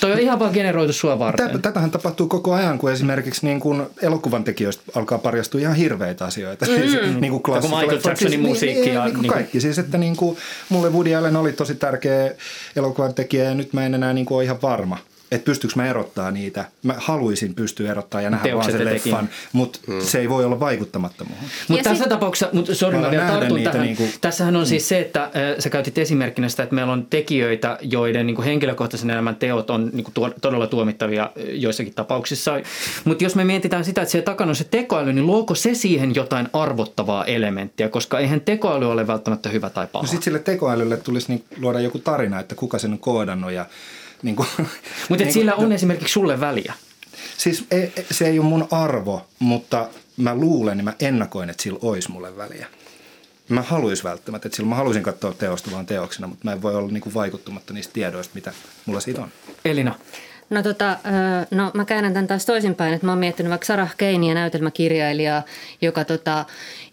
[0.01, 1.63] Toi on ihan vaan generoitu sua varten.
[1.63, 6.67] Tätähän tapahtuu koko ajan, kun esimerkiksi niin kuin elokuvan tekijöistä alkaa paljastua ihan hirveitä asioita.
[6.67, 6.73] Mm.
[6.73, 8.81] Siis, niin kuin Michael Jacksonin siis, musiikki.
[8.81, 9.61] Niin, ja, niin, niin kuin kaikki.
[9.61, 10.37] Siis, että niin kuin,
[10.69, 12.31] mulle Woody Allen oli tosi tärkeä
[12.77, 14.99] elokuvan tekijä ja nyt mä en enää niin kuin ole ihan varma
[15.33, 16.65] että pystyykö mä erottaa niitä.
[16.83, 20.01] Mä haluaisin pystyä erottaa ja nähdä vaan sen leffan, mutta hmm.
[20.01, 21.49] se ei voi olla vaikuttamatta muuhun.
[21.69, 22.09] Mutta tässä sit...
[22.09, 23.83] tapauksessa, mutta sorry mä vielä tartun tähän.
[23.83, 24.13] Niin kuin...
[24.21, 28.27] Tässähän on siis se, että äh, sä käytit esimerkkinä sitä, että meillä on tekijöitä, joiden
[28.27, 32.61] niin kuin henkilökohtaisen elämän teot on niin kuin tuo, todella tuomittavia joissakin tapauksissa.
[33.05, 36.15] Mutta jos me mietitään sitä, että siellä takana on se tekoäly, niin luoko se siihen
[36.15, 40.03] jotain arvottavaa elementtiä, koska eihän tekoäly ole välttämättä hyvä tai paha.
[40.03, 43.67] No sitten sille tekoälylle tulisi niin luoda joku tarina, että kuka sen on koodannut ja
[44.23, 44.49] niin kuin,
[45.09, 46.75] mutta niin sillä on esimerkiksi sulle väliä.
[47.39, 51.79] Siis ei, se ei ole mun arvo, mutta mä luulen ja mä ennakoin, että sillä
[51.83, 52.67] olisi mulle väliä.
[53.49, 56.75] Mä haluaisin välttämättä, että sillä mä haluaisin katsoa teosta vaan teoksena, mutta mä en voi
[56.75, 58.53] olla niin kuin vaikuttamatta niistä tiedoista, mitä
[58.87, 59.29] mulla siitä on.
[59.65, 59.95] Elina.
[60.51, 60.99] No, tota,
[61.51, 65.43] no mä käännän tämän taas toisinpäin, että mä oon miettinyt vaikka Sarah Keiniä näytelmäkirjailijaa,
[65.83, 66.45] joka, tota,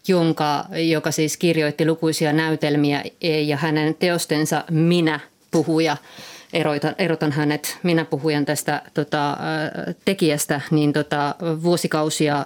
[0.07, 5.19] jonka, joka siis kirjoitti lukuisia näytelmiä ja hänen teostensa Minä
[5.51, 5.97] puhuja–
[6.53, 7.77] erotan, erotan hänet.
[7.83, 9.37] Minä puhujan tästä tota,
[10.05, 12.45] tekijästä, niin tota, vuosikausia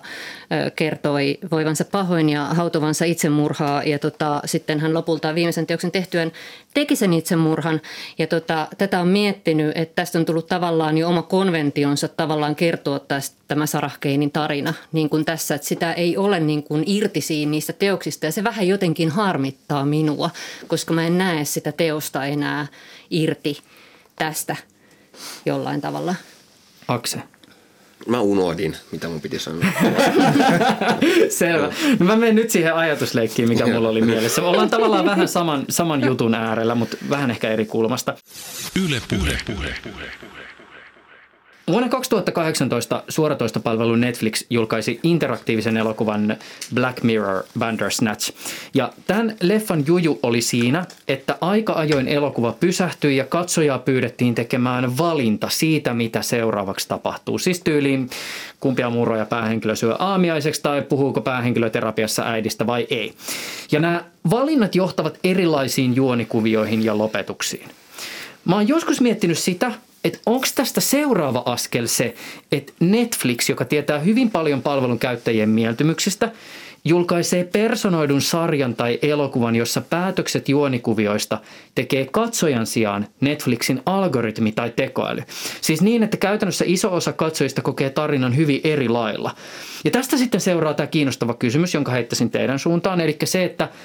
[0.76, 3.84] kertoi voivansa pahoin ja hautovansa itsemurhaa.
[3.84, 6.32] Ja tota, sitten hän lopulta viimeisen teoksen tehtyään
[6.74, 7.82] teki sen itsemurhan.
[8.18, 13.00] Ja tota, tätä on miettinyt, että tästä on tullut tavallaan jo oma konventionsa tavallaan kertoa
[13.00, 17.74] tästä tämä Sarahkeinin tarina, niin kuin tässä, että sitä ei ole niin kuin irti niistä
[17.74, 18.26] teoksista.
[18.26, 20.30] Ja se vähän jotenkin harmittaa minua,
[20.68, 22.68] koska mä en näe sitä teosta enää
[23.10, 23.58] irti–
[24.16, 24.56] tästä
[25.46, 26.16] jollain tavalla.
[26.88, 27.24] Akse.
[28.08, 29.64] Mä unohdin, mitä mun piti sanoa.
[31.30, 31.74] Selvä.
[32.00, 34.44] No mä menen nyt siihen ajatusleikkiin, mikä mulla oli mielessä.
[34.44, 38.16] Ollaan tavallaan vähän saman, saman jutun äärellä, mutta vähän ehkä eri kulmasta.
[38.86, 39.38] Yle puhe.
[39.46, 39.76] puhe.
[41.68, 46.38] Vuonna 2018 suoratoistopalvelu Netflix julkaisi interaktiivisen elokuvan
[46.74, 48.34] Black Mirror Bandersnatch.
[48.74, 54.98] Ja tämän leffan juju oli siinä, että aika ajoin elokuva pysähtyi ja katsojaa pyydettiin tekemään
[54.98, 57.38] valinta siitä, mitä seuraavaksi tapahtuu.
[57.38, 58.10] Siis tyyliin
[58.60, 63.14] kumpia murroja päähenkilö syö aamiaiseksi tai puhuuko päähenkilö terapiassa äidistä vai ei.
[63.72, 67.70] Ja nämä valinnat johtavat erilaisiin juonikuvioihin ja lopetuksiin.
[68.46, 69.72] Mä oon joskus miettinyt sitä,
[70.04, 72.14] että onko tästä seuraava askel se,
[72.52, 76.32] että Netflix, joka tietää hyvin paljon palvelun käyttäjien mieltymyksistä,
[76.86, 81.38] julkaisee personoidun sarjan tai elokuvan, jossa päätökset juonikuvioista
[81.76, 85.24] tekee katsojan sijaan Netflixin algoritmi tai tekoäly.
[85.62, 89.36] Siis niin, että käytännössä iso osa katsojista kokee tarinan hyvin eri lailla.
[89.86, 93.70] Ja tästä sitten seuraa tämä kiinnostava kysymys, jonka heittäisin teidän suuntaan, eli se, että–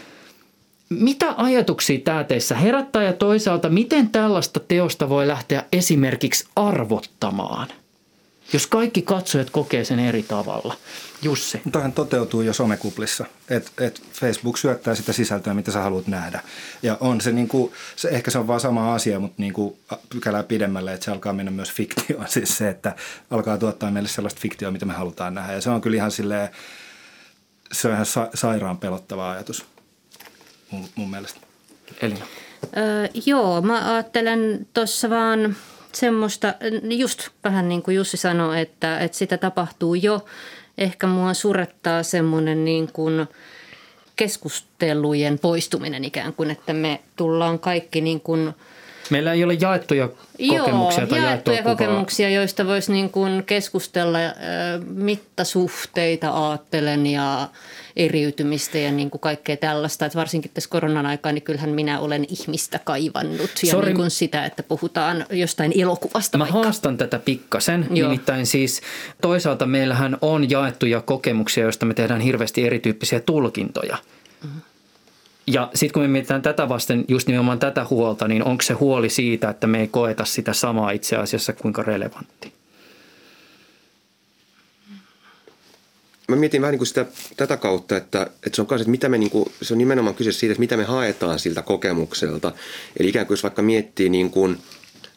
[0.89, 7.69] mitä ajatuksia tämä teissä herättää ja toisaalta miten tällaista teosta voi lähteä esimerkiksi arvottamaan,
[8.53, 10.77] jos kaikki katsojat kokee sen eri tavalla?
[11.23, 11.61] Jussi.
[11.73, 16.41] Tähän toteutuu jo somekuplissa, että et Facebook syöttää sitä sisältöä, mitä sä haluat nähdä.
[16.83, 19.79] Ja on se, niinku, se ehkä se on vaan sama asia, mutta niinku
[20.11, 22.29] pykälää pidemmälle, että se alkaa mennä myös fiktioon.
[22.39, 22.97] Siis se, että
[23.31, 25.53] alkaa tuottaa meille sellaista fiktioa, mitä me halutaan nähdä.
[25.53, 26.49] Ja se on kyllä ihan silleen,
[27.73, 29.67] se on ihan sa- sairaan pelottava ajatus
[30.71, 31.41] mun, mun mielestä.
[32.03, 32.27] Elina.
[32.77, 35.57] Öö, joo, mä ajattelen tuossa vaan
[35.93, 40.25] semmoista, just vähän niin kuin Jussi sanoi, että, että sitä tapahtuu jo.
[40.79, 43.27] Ehkä mua surettaa semmoinen niin kuin
[44.17, 48.55] keskustelujen poistuminen ikään kuin, että me tullaan kaikki niin kuin
[49.11, 54.19] Meillä ei ole jaettuja kokemuksia Joo, tai jaettuja kokemuksia, joista voisi niin kuin keskustella
[54.95, 57.49] mittasuhteita, ajattelen ja
[57.97, 60.07] eriytymistä ja niin kuin kaikkea tällaista.
[60.07, 63.87] Että varsinkin tässä koronan aikaa, niin kyllähän minä olen ihmistä kaivannut ja Sorry.
[63.87, 66.63] niin kuin sitä, että puhutaan jostain elokuvasta Mä vaikka.
[66.63, 67.87] haastan tätä pikkasen.
[67.91, 68.09] Joo.
[68.09, 68.81] Nimittäin siis
[69.21, 73.97] toisaalta meillähän on jaettuja kokemuksia, joista me tehdään hirveästi erityyppisiä tulkintoja.
[75.53, 79.11] Ja sitten kun me mietitään tätä vasten just nimenomaan tätä huolta, niin onko se huoli
[79.11, 82.53] siitä, että me ei koeta sitä samaa itse asiassa kuinka relevantti?
[86.29, 89.09] mä mietin vähän niin kuin sitä, tätä kautta, että, että se on kanssa, että mitä
[89.09, 92.53] me niin kuin, se on nimenomaan kyse siitä, että mitä me haetaan siltä kokemukselta.
[93.01, 94.59] Eli ikään kuin jos vaikka miettii niin kuin,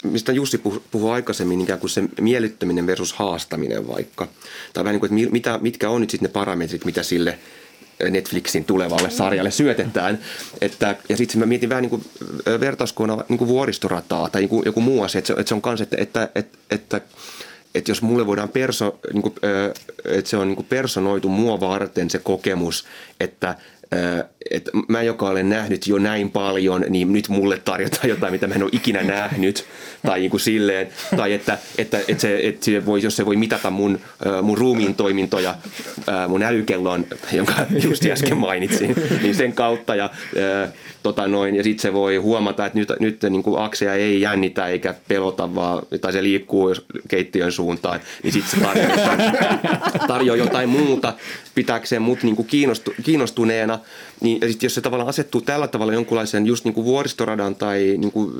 [0.03, 0.61] mistä Jussi
[0.91, 4.27] puhui, aikaisemmin, niin ikään kuin se miellyttäminen versus haastaminen vaikka.
[4.73, 7.39] Tai vähän niin kuin, että mi- mitä, mitkä on nyt sitten ne parametrit, mitä sille
[8.09, 10.19] Netflixin tulevalle sarjalle syötetään.
[10.61, 12.05] Että, ja sitten mä mietin vähän niin kuin
[12.59, 15.83] vertauskoona niin vuoristorataa tai niin kuin joku muu asia, että se, että se on kanssa,
[15.83, 17.01] että, että, että, että
[17.75, 19.35] että jos mulle voidaan perso, niin kuin,
[20.05, 22.85] että se on niin personoitu mua varten se kokemus,
[23.19, 23.55] että
[24.51, 28.53] että mä, joka olen nähnyt jo näin paljon, niin nyt mulle tarjotaan jotain, mitä mä
[28.53, 29.65] en ole ikinä nähnyt.
[30.05, 30.87] Tai niin kuin silleen,
[31.17, 34.57] tai että, että, että, se, että se voi, jos se voi mitata mun, ö, mun
[34.57, 35.55] ruumiin toimintoja
[36.07, 39.95] ö, mun älykellon, jonka just äsken mainitsin, niin sen kautta.
[39.95, 40.09] Ja,
[41.03, 44.67] tota noin, ja sitten se voi huomata, että nyt, nyt niin kuin akseja ei jännitä
[44.67, 46.75] eikä pelota, vaan, tai se liikkuu
[47.07, 49.19] keittiön suuntaan, niin sitten se tarjoaa jotain,
[50.07, 51.13] tarjoaa jotain muuta
[51.55, 53.79] pitääkseen mut niin kuin kiinnostu, kiinnostuneena.
[54.21, 58.11] Niin, sit jos se tavallaan asettuu tällä tavalla jonkunlaisen just niin kuin vuoristoradan tai niin
[58.11, 58.33] kuin,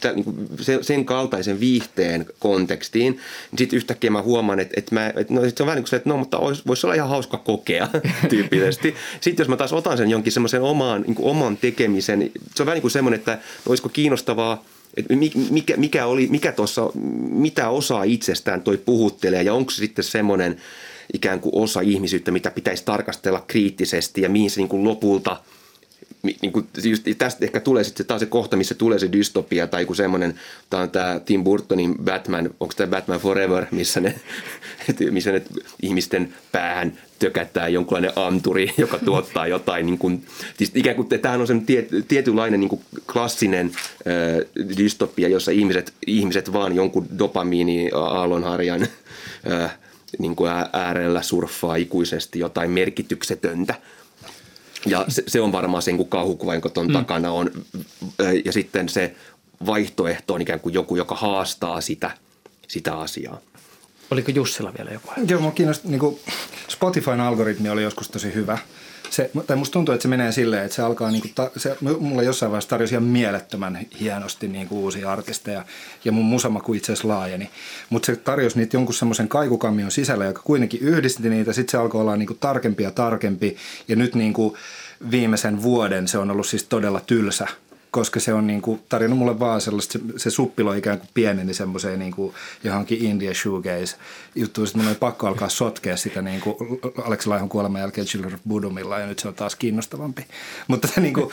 [0.00, 4.94] tä, niin kuin sen, sen kaltaisen viihteen kontekstiin, niin sitten yhtäkkiä mä huomaan, että, että,
[4.94, 6.86] mä, että no, sit se on vähän niin kuin se, että no, mutta olisi, voisi
[6.86, 7.88] olla ihan hauska kokea
[8.30, 8.94] tyyppisesti.
[9.20, 12.76] Sitten jos mä taas otan sen jonkin semmoisen omaan, niin oman tekemisen, se on vähän
[12.76, 14.64] niin kuin semmoinen, että no, olisiko kiinnostavaa
[14.96, 15.14] että
[15.50, 16.90] mikä, mikä, oli, mikä tuossa,
[17.30, 20.56] mitä osaa itsestään toi puhuttelee ja onko se sitten semmoinen
[21.14, 25.36] ikään kuin osa ihmisyyttä, mitä pitäisi tarkastella kriittisesti ja mihin se niin kuin lopulta
[26.22, 29.82] niin kuin, just tästä ehkä tulee sitten taas se kohta, missä tulee se dystopia tai
[29.82, 30.34] joku semmoinen,
[30.70, 34.14] tämä on tämä Tim Burtonin Batman, onko tämä Batman Forever, missä ne,
[35.10, 35.42] missä ne
[35.82, 41.46] ihmisten päähän tökättää jonkunlainen anturi, joka tuottaa jotain, niin kuin, siis ikään kuin tämähän on
[41.46, 42.82] sen tiet, tietynlainen niin kuin
[43.12, 48.82] klassinen äh, dystopia, jossa ihmiset, ihmiset vaan jonkun dopamiini aallonharjan
[49.52, 49.78] äh,
[50.18, 53.74] niin kuin äärellä surffaa ikuisesti jotain merkityksetöntä.
[54.86, 56.92] Ja se, se on varmaan sen, kun kauhukuva, jonka tuon mm.
[56.92, 57.50] takana on.
[58.44, 59.14] Ja sitten se
[59.66, 62.10] vaihtoehto on ikään kuin joku, joka haastaa sitä,
[62.68, 63.40] sitä asiaa.
[64.10, 65.08] Oliko Jussilla vielä joku?
[65.28, 66.20] Joo, mua kiinnosti, niin kuin
[66.68, 68.58] Spotifyn algoritmi oli joskus tosi hyvä.
[69.10, 71.76] Se, tai musta tuntuu, että se menee silleen, että se alkaa, niin kuin, ta, se,
[72.00, 75.64] mulle jossain vaiheessa tarjosi ihan mielettömän hienosti niin kuin uusia artisteja
[76.04, 77.50] ja mun musamaku itse asiassa laajeni.
[77.90, 82.00] Mutta se tarjosi niitä jonkun semmoisen kaikukammion sisällä, joka kuitenkin yhdisti niitä, sitten se alkoi
[82.00, 83.56] olla niin kuin tarkempi ja tarkempi
[83.88, 84.54] ja nyt niin kuin
[85.10, 87.46] viimeisen vuoden se on ollut siis todella tylsä
[87.90, 91.54] koska se on niin kuin tarjonnut mulle vaan sellaista, se, se suppilo ikään kuin pieneni
[91.54, 92.34] semmoiseen niin kuin
[92.64, 93.96] johonkin India shoegaze
[94.34, 94.66] juttuun.
[94.66, 96.56] Sitten mun oli pakko alkaa sotkea sitä niin kuin
[97.04, 100.26] Aleksi Laihon kuoleman jälkeen Children of Budumilla ja nyt se on taas kiinnostavampi.
[100.68, 101.30] Mutta niin kuin,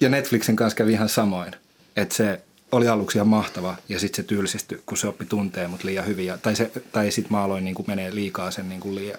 [0.00, 1.52] ja Netflixin kanssa kävi ihan samoin,
[1.96, 2.40] että se
[2.72, 6.26] oli aluksi ihan mahtava ja sitten se tylsistyi, kun se oppi tuntee mut liian hyvin.
[6.26, 9.18] Ja, tai se, tai sitten mä aloin niin kuin menee liikaa sen niin kuin lia,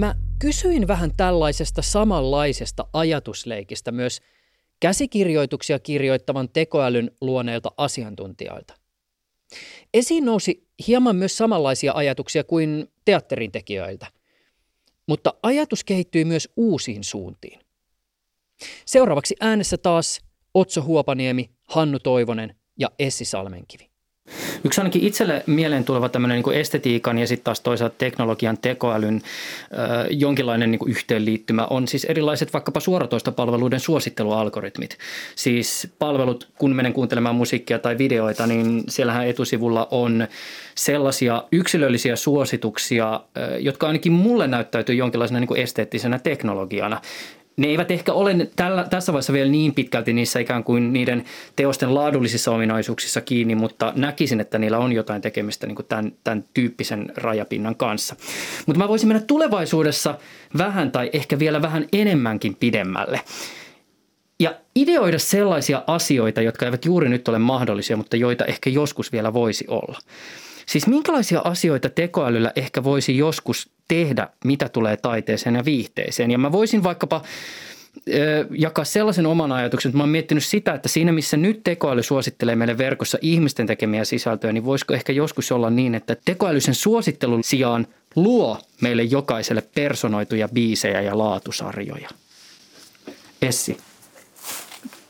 [0.00, 4.20] Mä kysyin vähän tällaisesta samanlaisesta ajatusleikistä myös
[4.80, 8.74] käsikirjoituksia kirjoittavan tekoälyn luoneilta asiantuntijoilta.
[9.94, 14.06] Esiin nousi hieman myös samanlaisia ajatuksia kuin teatterin tekijöiltä,
[15.06, 17.60] mutta ajatus kehittyy myös uusiin suuntiin.
[18.84, 20.20] Seuraavaksi äänessä taas
[20.54, 23.89] Otso Huopaniemi, Hannu Toivonen ja Essi Salmenkivi.
[24.64, 30.06] Yksi ainakin itselle mieleen tuleva tämmöinen niin estetiikan ja sitten taas toisaalta teknologian tekoälyn äh,
[30.10, 34.98] jonkinlainen niin yhteenliittymä on siis erilaiset vaikkapa suoratoistopalveluiden suosittelualgoritmit.
[35.36, 40.28] Siis palvelut, kun menen kuuntelemaan musiikkia tai videoita, niin siellähän etusivulla on
[40.74, 43.20] sellaisia yksilöllisiä suosituksia, äh,
[43.58, 47.00] jotka ainakin mulle näyttäytyy jonkinlaisena niin esteettisenä teknologiana
[47.60, 51.24] ne eivät ehkä ole tällä, tässä vaiheessa vielä niin pitkälti niissä ikään kuin niiden
[51.56, 56.44] teosten laadullisissa ominaisuuksissa kiinni, mutta näkisin, että niillä on jotain tekemistä niin kuin tämän, tämän
[56.54, 58.16] tyyppisen rajapinnan kanssa.
[58.66, 60.18] Mutta mä voisin mennä tulevaisuudessa
[60.58, 63.20] vähän tai ehkä vielä vähän enemmänkin pidemmälle.
[64.40, 69.32] Ja ideoida sellaisia asioita, jotka eivät juuri nyt ole mahdollisia, mutta joita ehkä joskus vielä
[69.32, 69.98] voisi olla.
[70.70, 76.30] Siis minkälaisia asioita tekoälyllä ehkä voisi joskus tehdä, mitä tulee taiteeseen ja viihteeseen.
[76.30, 77.22] Ja mä voisin vaikkapa
[78.50, 82.56] jakaa sellaisen oman ajatuksen, että mä oon miettinyt sitä, että siinä missä nyt tekoäly suosittelee
[82.56, 87.44] meille verkossa ihmisten tekemiä sisältöjä, niin voisiko ehkä joskus olla niin, että tekoäly sen suosittelun
[87.44, 92.08] sijaan luo meille jokaiselle personoituja biisejä ja laatusarjoja.
[93.42, 93.76] Essi.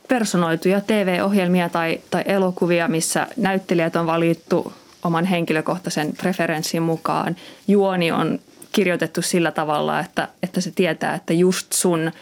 [0.09, 4.73] Personoituja TV-ohjelmia tai, tai elokuvia, missä näyttelijät on valittu
[5.03, 7.37] oman henkilökohtaisen preferenssin mukaan.
[7.69, 8.39] Juoni on
[8.73, 12.13] kirjoitettu sillä tavalla, että, että se tietää, että just sun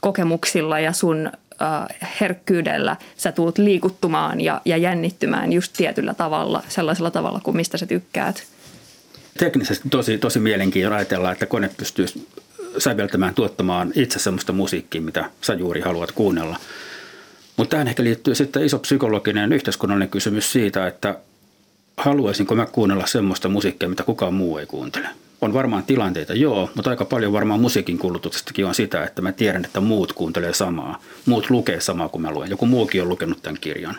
[0.00, 7.10] kokemuksilla ja sun äh, herkkyydellä sä tulet liikuttumaan ja, ja jännittymään just tietyllä tavalla, sellaisella
[7.10, 8.44] tavalla kuin mistä sä tykkäät.
[9.38, 12.06] Teknisesti tosi, tosi mielenkiintoista ajatella, että kone pystyy
[12.78, 16.56] säveltämään, tuottamaan itse sellaista musiikkia, mitä sä juuri haluat kuunnella.
[17.56, 21.18] Mutta tähän ehkä liittyy sitten iso psykologinen yhteiskunnallinen kysymys siitä, että
[21.96, 25.08] haluaisinko mä kuunnella semmoista musiikkia, mitä kukaan muu ei kuuntele.
[25.40, 29.64] On varmaan tilanteita, joo, mutta aika paljon varmaan musiikin kulutuksestakin on sitä, että mä tiedän,
[29.64, 31.00] että muut kuuntelee samaa.
[31.26, 32.50] Muut lukee samaa kuin mä luen.
[32.50, 33.96] Joku muukin on lukenut tämän kirjan.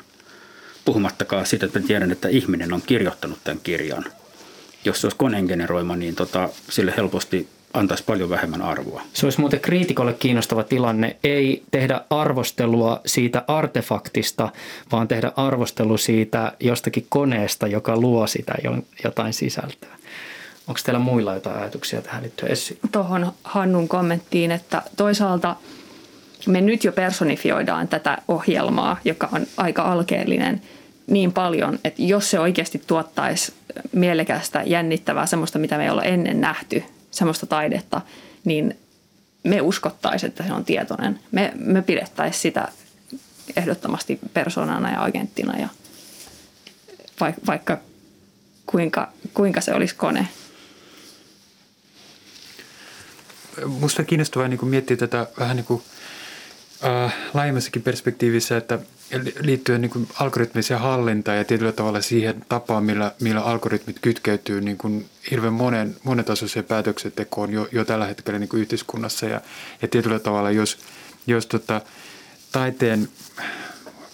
[0.85, 4.05] Puhumattakaan siitä, että mä tiedän, että ihminen on kirjoittanut tämän kirjan.
[4.85, 9.01] Jos se olisi koneen generoima, niin tota, sille helposti antaisi paljon vähemmän arvoa.
[9.13, 14.49] Se olisi muuten kriitikolle kiinnostava tilanne, ei tehdä arvostelua siitä artefaktista,
[14.91, 18.55] vaan tehdä arvostelu siitä jostakin koneesta, joka luo sitä
[19.03, 19.89] jotain sisältöä.
[20.67, 22.79] Onko teillä muilla jotain ajatuksia tähän liittyen Essi?
[22.91, 25.55] Tuohon Hannun kommenttiin, että toisaalta
[26.47, 30.61] me nyt jo personifioidaan tätä ohjelmaa, joka on aika alkeellinen
[31.07, 33.53] niin paljon, että jos se oikeasti tuottaisi
[33.91, 38.01] mielekästä, jännittävää, semmoista, mitä me ei ole ennen nähty, semmoista taidetta,
[38.45, 38.77] niin
[39.43, 41.19] me uskottaisiin, että se on tietoinen.
[41.31, 42.67] Me, me pidettäisiin sitä
[43.55, 45.67] ehdottomasti persoonana ja agenttina ja
[47.47, 47.77] vaikka
[48.65, 50.27] kuinka, kuinka se olisi kone.
[53.65, 55.83] Musta kiinnostavaa niin miettiä tätä vähän niin kuin,
[56.85, 58.79] äh, laajemmassakin perspektiivissä, että
[59.41, 64.77] liittyen niin kuin algoritmiseen hallintaan ja tietyllä tavalla siihen tapaan, millä, millä algoritmit kytkeytyy niin
[64.77, 69.25] kuin hirveän monen, monetasoiseen päätöksentekoon jo, jo tällä hetkellä niin kuin yhteiskunnassa.
[69.25, 69.41] Ja,
[69.81, 70.77] ja tietyllä tavalla, jos,
[71.27, 71.81] jos tota,
[72.51, 73.07] taiteen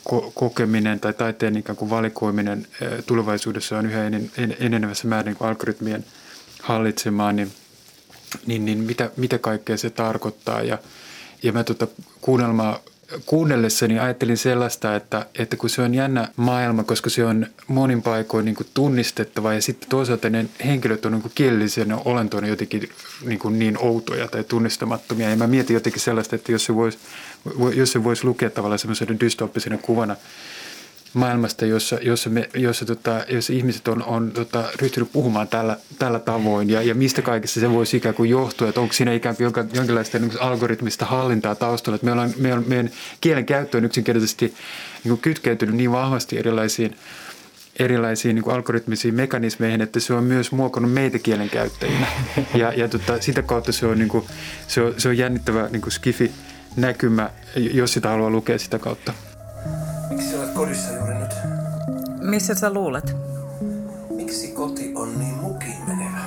[0.10, 2.68] ko- kokeminen tai taiteen ikään kuin valikoiminen
[3.06, 6.06] tulevaisuudessa on yhä en, en, enenevässä määrin niin algoritmien
[6.62, 7.52] hallitsemaan, niin,
[8.46, 10.62] niin, niin mitä, mitä kaikkea se tarkoittaa.
[10.62, 10.78] Ja,
[11.44, 11.88] ja mä tuota
[12.22, 12.80] kuunnelmaa
[13.26, 18.46] kuunnellessani ajattelin sellaista, että, että kun se on jännä maailma, koska se on monin paikoin
[18.46, 22.90] niin tunnistettava ja sitten toisaalta ne henkilöt on niin kielellisenä olentoina jotenkin
[23.26, 25.30] niin, kuin niin outoja tai tunnistamattomia.
[25.30, 26.98] Ja mä mietin jotenkin sellaista, että jos se voisi,
[27.76, 30.16] jos se voisi lukea tavallaan semmoisena dystoppisena kuvana–
[31.14, 36.20] maailmasta, jossa, jossa, me, jossa, tota, jossa ihmiset on, on tota, ryhtynyt puhumaan tällä, tällä
[36.20, 39.54] tavoin ja, ja mistä kaikessa se voisi ikään kuin johtua, että onko siinä ikään kuin
[39.74, 42.90] jonkinlaista niin algoritmista hallintaa taustalla, että meillä on, meidän,
[43.22, 44.46] kielen käyttö on yksinkertaisesti
[45.04, 46.96] niin kuin kytkeytynyt niin vahvasti erilaisiin
[47.80, 52.08] erilaisiin niin kuin algoritmisiin mekanismeihin, että se on myös muokannut meitä kielen käyttäjinä.
[52.56, 54.26] Ja, ja tota, sitä kautta se on, niin kuin,
[54.68, 56.32] se on, se on jännittävä niin kuin skifi
[56.76, 59.14] näkymä, jos sitä haluaa lukea sitä kautta.
[60.10, 61.32] Miksi olet kodissa juuri nyt?
[62.22, 63.16] Missä sä luulet?
[64.10, 66.20] Miksi koti on niin mukiin menevä?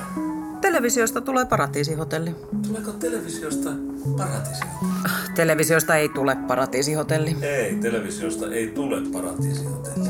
[0.61, 2.37] Televisiosta tulee paratiisihotelli.
[2.67, 3.71] Tuleeko televisiosta
[4.17, 5.33] paratiisihotelli?
[5.35, 7.37] Televisiosta ei tule paratiisihotelli.
[7.43, 10.09] Ei, televisiosta ei tule paratiisihotelli.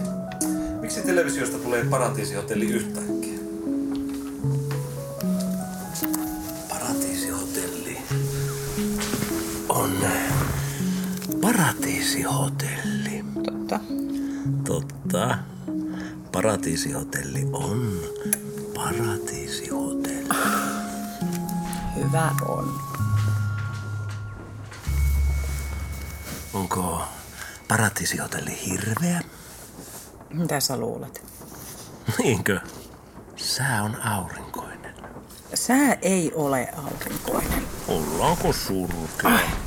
[0.80, 3.38] Miksi televisiosta tulee paratiisihotelli yhtäkkiä?
[6.68, 7.98] Paratiisihotelli
[9.68, 9.92] on
[11.40, 13.01] paratiisihotelli.
[13.72, 13.80] Totta.
[14.64, 15.38] Totta.
[16.32, 18.00] Paratiisihotelli on
[18.74, 20.28] paratiisihotelli.
[21.96, 22.80] Hyvä on.
[26.54, 27.02] Onko
[27.68, 29.20] paratiisihotelli hirveä?
[30.32, 31.24] Mitä sä luulet?
[32.18, 32.60] Niinkö?
[33.36, 34.94] Sää on aurinkoinen.
[35.54, 37.62] Sää ei ole aurinkoinen.
[37.88, 39.61] Ollaanko surkea?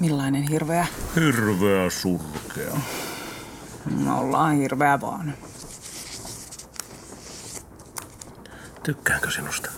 [0.00, 0.86] Millainen hirveä?
[1.16, 2.80] Hirveä surkea.
[3.90, 5.34] Me ollaan hirveä vaan.
[8.82, 9.70] Tykkäänkö sinusta?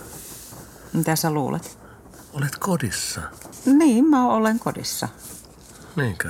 [0.93, 1.79] Mitä sä luulet?
[2.33, 3.21] Olet kodissa.
[3.65, 5.09] Niin, mä olen kodissa.
[5.95, 6.29] Niinkö?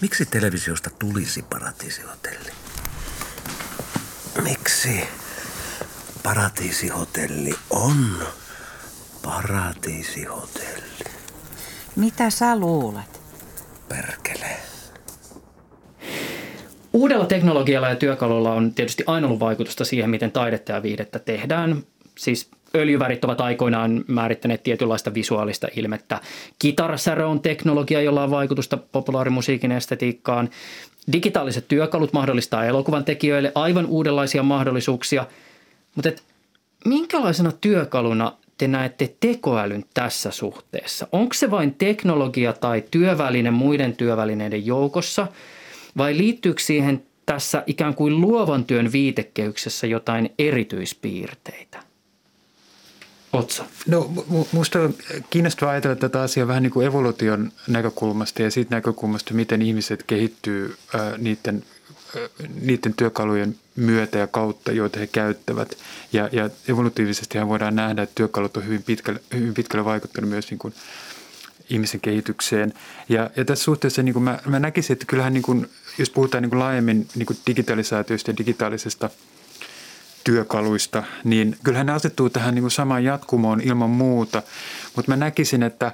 [0.00, 2.50] Miksi televisiosta tulisi paratiisihotelli?
[4.42, 5.08] Miksi
[6.22, 8.26] paratiisihotelli on
[9.22, 10.81] paratiisihotelli?
[11.96, 13.20] Mitä sä luulet?
[13.88, 14.46] Perkele.
[16.92, 21.82] Uudella teknologialla ja työkalulla on tietysti aina ollut vaikutusta siihen, miten taidetta ja viihdettä tehdään.
[22.18, 26.20] Siis öljyvärit ovat aikoinaan määrittäneet tietynlaista visuaalista ilmettä.
[26.58, 30.50] Kitarasärö on teknologia, jolla on vaikutusta populaarimusiikin estetiikkaan.
[31.12, 35.26] Digitaaliset työkalut mahdollistaa elokuvan tekijöille aivan uudenlaisia mahdollisuuksia.
[35.94, 36.10] Mutta
[36.84, 38.32] minkälaisena työkaluna
[38.62, 41.06] te näette tekoälyn tässä suhteessa?
[41.12, 45.26] Onko se vain teknologia tai työväline muiden työvälineiden joukossa
[45.96, 51.82] vai liittyykö siihen tässä ikään kuin luovan työn viitekehyksessä jotain erityispiirteitä?
[53.32, 53.64] Otsa.
[53.86, 54.10] No
[54.52, 54.94] minusta on
[55.30, 60.74] kiinnostavaa ajatella tätä asiaa vähän niin kuin evoluution näkökulmasta ja siitä näkökulmasta, miten ihmiset kehittyy
[60.94, 61.64] ää, niiden,
[62.62, 65.78] niiden työkalujen myötä ja kautta, joita he käyttävät.
[66.12, 70.58] Ja, ja evolutiivisesti voidaan nähdä, että työkalut on hyvin pitkälle, hyvin pitkälle vaikuttanut myös niin
[70.58, 70.74] kuin
[71.70, 72.72] ihmisen kehitykseen.
[73.08, 76.42] Ja, ja tässä suhteessa niin kuin mä, mä näkisin, että kyllähän niin kuin, jos puhutaan
[76.42, 79.10] niin kuin laajemmin niin kuin digitalisaatiosta ja digitaalisesta–
[80.24, 84.42] työkaluista, niin kyllähän ne asettuu tähän niin kuin samaan jatkumoon ilman muuta.
[84.96, 85.92] Mutta mä näkisin, että,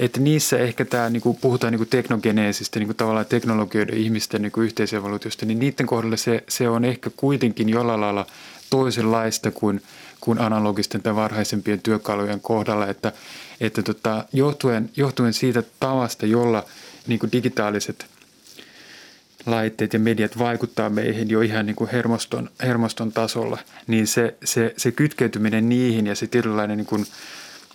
[0.00, 4.42] että niissä ehkä tämä, niin kuin puhutaan niin kuin teknogeneesistä, niin kuin tavallaan teknologioiden ihmisten
[4.42, 8.26] niin kuin yhteisevoluutiosta, niin niiden kohdalla se, se on ehkä kuitenkin jollain lailla
[8.70, 9.82] toisenlaista kuin,
[10.20, 13.12] kuin analogisten tai varhaisempien työkalujen kohdalla, että,
[13.60, 16.64] että tota, johtuen, johtuen siitä tavasta, jolla
[17.06, 18.06] niin kuin digitaaliset–
[19.46, 24.74] laitteet ja mediat vaikuttaa meihin jo ihan niin kuin hermoston, hermoston tasolla, niin se, se,
[24.76, 27.06] se kytkeytyminen niihin ja se tietynlainen niin kuin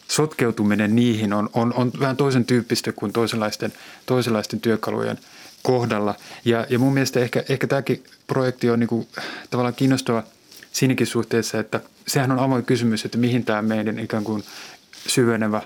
[0.07, 3.73] sotkeutuminen niihin on, on, on vähän toisen tyyppistä kuin toisenlaisten,
[4.05, 5.17] toisenlaisten työkalujen
[5.63, 6.15] kohdalla.
[6.45, 9.07] Ja, ja mun mielestä ehkä, ehkä tämäkin projekti on niin kuin
[9.49, 10.23] tavallaan kiinnostava
[10.71, 14.43] siinäkin suhteessa, että sehän on avoin kysymys, että mihin tämä meidän ikään kuin
[15.07, 15.61] syvenevä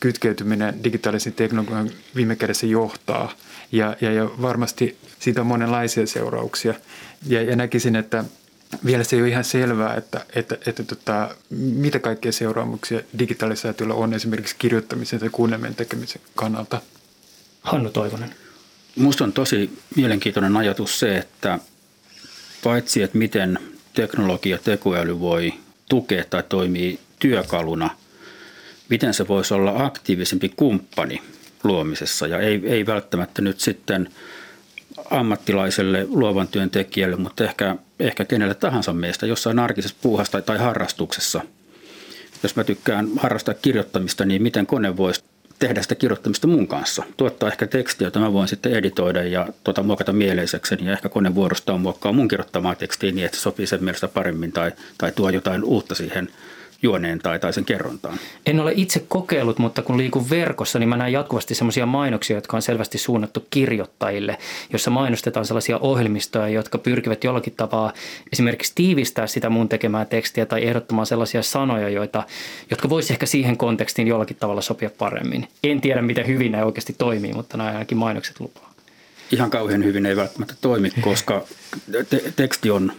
[0.00, 3.32] kytkeytyminen digitaalisiin teknologian viime kädessä johtaa–
[3.72, 6.74] ja, ja, ja varmasti siitä on monenlaisia seurauksia.
[7.26, 8.24] Ja, ja näkisin, että
[8.84, 14.14] vielä se ei ole ihan selvää, että, että, että tota, mitä kaikkea seuraamuksia digitalisaatiolla on
[14.14, 16.80] esimerkiksi kirjoittamisen tai kuunnelmien tekemisen kannalta.
[17.62, 18.34] Hannu Toivonen.
[18.96, 21.58] Minusta on tosi mielenkiintoinen ajatus se, että
[22.64, 23.58] paitsi että miten
[23.94, 25.54] teknologia, tekoäly voi
[25.88, 27.90] tukea tai toimii työkaluna,
[28.88, 31.22] miten se voisi olla aktiivisempi kumppani–
[31.64, 34.08] luomisessa ja ei, ei välttämättä nyt sitten
[35.10, 41.40] ammattilaiselle luovan työn tekijälle, mutta ehkä, ehkä kenelle tahansa meistä jossain arkisessa puuhassa tai harrastuksessa.
[42.42, 45.24] Jos mä tykkään harrastaa kirjoittamista, niin miten kone voisi
[45.58, 47.02] tehdä sitä kirjoittamista mun kanssa.
[47.16, 51.34] Tuottaa ehkä tekstiä, jota mä voin sitten editoida ja tuota, muokata mieleisekseni ja ehkä kone
[51.34, 55.30] vuorostaan muokkaa mun kirjoittamaa tekstiä niin, että se sopii sen mielestä paremmin tai, tai tuo
[55.30, 56.28] jotain uutta siihen–
[56.82, 58.18] juoneen tai, tai sen kerrontaan.
[58.46, 62.56] En ole itse kokeillut, mutta kun liikun verkossa, niin mä näen jatkuvasti sellaisia mainoksia, jotka
[62.56, 64.38] on selvästi suunnattu kirjoittajille,
[64.72, 67.92] jossa mainostetaan sellaisia ohjelmistoja, jotka pyrkivät jollakin tapaa
[68.32, 72.22] esimerkiksi tiivistää sitä mun tekemää tekstiä tai ehdottamaan sellaisia sanoja, joita,
[72.70, 75.48] jotka voisi ehkä siihen kontekstiin jollakin tavalla sopia paremmin.
[75.64, 78.72] En tiedä, miten hyvin ne oikeasti toimii, mutta nämä ainakin mainokset lupaa.
[79.32, 81.44] Ihan kauhean hyvin ei välttämättä toimi, koska
[82.10, 82.92] te- teksti on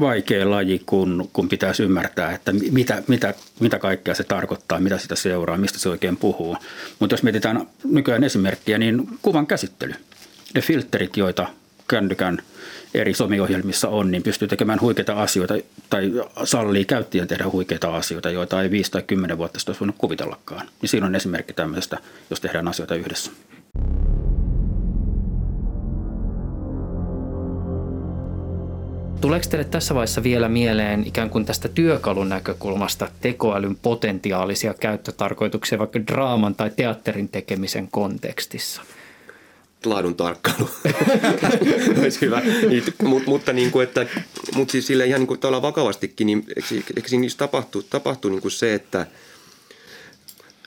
[0.00, 5.16] vaikea laji, kun, kun pitäisi ymmärtää, että mitä, mitä, mitä kaikkea se tarkoittaa, mitä sitä
[5.16, 6.56] seuraa, mistä se oikein puhuu.
[6.98, 9.94] Mutta jos mietitään nykyään esimerkkiä, niin kuvan käsittely.
[10.54, 11.46] Ne filterit, joita
[11.88, 12.38] kännykän
[12.94, 15.54] eri somiohjelmissa on, niin pystyy tekemään huikeita asioita
[15.90, 16.12] tai
[16.44, 20.68] sallii käyttäjän tehdä huikeita asioita, joita ei 5 tai 10 vuotta sitten olisi voinut kuvitellakaan.
[20.82, 21.98] Niin siinä on esimerkki tämmöisestä,
[22.30, 23.30] jos tehdään asioita yhdessä.
[29.20, 36.06] Tuleeko teille tässä vaiheessa vielä mieleen ikään kuin tästä työkalun näkökulmasta tekoälyn potentiaalisia käyttötarkoituksia vaikka
[36.06, 38.82] draaman tai teatterin tekemisen kontekstissa?
[39.84, 40.70] laadun tarkkailu
[42.00, 42.40] olisi hyvä.
[42.68, 44.06] Niin, Mut, mutta, niin kuin, että,
[44.54, 46.44] mutta siis sille ihan niin kuin vakavastikin, niin
[46.96, 49.06] eikö siinä tapahtuu, tapahtuu niin kuin se, että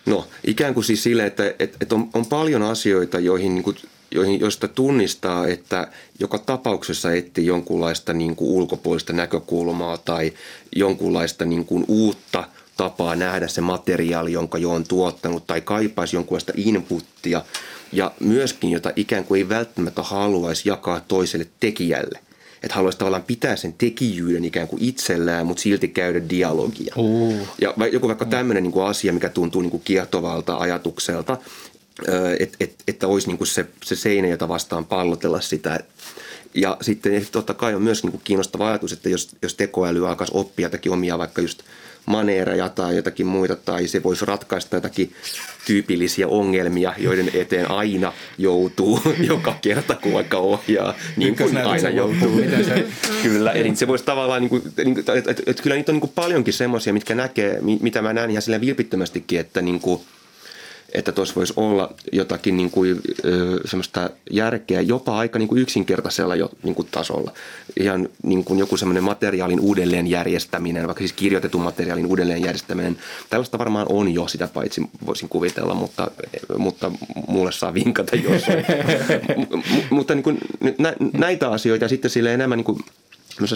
[0.05, 3.77] no ikään kuin siis sille, että, että, että on, on paljon asioita, joihin niin kuin
[4.11, 5.87] joihin, joista tunnistaa, että
[6.19, 10.33] joka tapauksessa etsii jonkunlaista niin kuin ulkopuolista näkökulmaa tai
[10.75, 12.43] jonkunlaista niin kuin uutta
[12.77, 17.41] tapaa nähdä se materiaali, jonka jo on tuottanut tai kaipaisi jonkunlaista inputtia
[17.91, 22.19] ja myöskin, jota ikään kuin ei välttämättä haluaisi jakaa toiselle tekijälle–
[22.63, 26.93] että haluaisi tavallaan pitää sen tekijyyden ikään kuin itsellään, mutta silti käydä dialogia.
[26.97, 27.47] Uh.
[27.61, 31.37] Ja joku vaikka tämmöinen niin kuin asia, mikä tuntuu niin kuin kiehtovalta ajatukselta,
[32.39, 35.79] että et, että olisi niin kuin se, se seinä, jota vastaan pallotella sitä.
[36.53, 40.33] Ja sitten totta kai on myös niin kuin kiinnostava ajatus, että jos, jos tekoäly alkaisi
[40.35, 41.63] oppia jotakin omia vaikka just
[42.05, 45.13] maneereja tai jotakin muita, tai se voisi ratkaista jotakin
[45.65, 48.99] tyypillisiä ongelmia, joiden eteen aina joutuu
[49.33, 52.41] joka kerta, kun vaikka ohjaa, niin kuin aina joutuu.
[52.65, 52.85] Se?
[53.23, 56.01] kyllä, eli se voisi tavallaan, niin kuin, niin että, että, että kyllä niitä on niin
[56.01, 60.01] kuin paljonkin semmoisia, mitkä näkee, mitä mä näen ihan sillä vilpittömästikin, että niin kuin,
[60.93, 63.01] että tuossa voisi olla jotakin niin kuin,
[63.65, 67.31] semmoista järkeä jopa aika niin kuin yksinkertaisella jo, niin kuin tasolla.
[67.79, 72.97] Ihan niin kuin joku semmoinen materiaalin uudelleenjärjestäminen, vaikka siis kirjoitetun materiaalin uudelleenjärjestäminen.
[73.29, 76.11] Tällaista varmaan on jo, sitä paitsi voisin kuvitella, mutta,
[76.57, 76.91] mutta
[77.27, 78.65] mulle saa vinkata jossain.
[79.89, 80.37] mutta niin kuin,
[81.13, 82.79] näitä asioita ja sitten sille enemmän niin kuin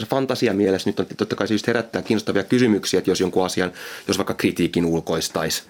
[0.09, 3.71] fantasia mielessä nyt on totta kai se just herättää kiinnostavia kysymyksiä, että jos jonkun asian,
[4.07, 5.63] jos vaikka kritiikin ulkoistaisi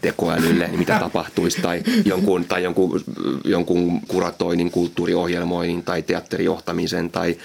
[0.00, 3.04] tekoälylle, niin mitä tapahtuisi, tai jonkun, tai jonkun,
[3.44, 7.36] jonkun kuratoinnin, kulttuuriohjelmoinnin tai teatterijohtamisen, tai,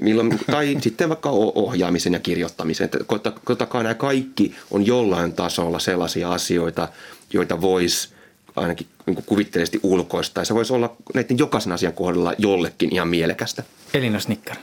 [0.00, 2.90] milloin, tai sitten vaikka ohjaamisen ja kirjoittamisen.
[3.44, 6.88] Kotakaa nämä kaikki on jollain tasolla sellaisia asioita,
[7.32, 8.08] joita voisi
[8.56, 10.40] ainakin niin kuvitteellisesti ulkoista.
[10.40, 13.62] Ja se voisi olla näiden jokaisen asian kohdalla jollekin ihan mielekästä.
[13.94, 14.56] Elina Snicker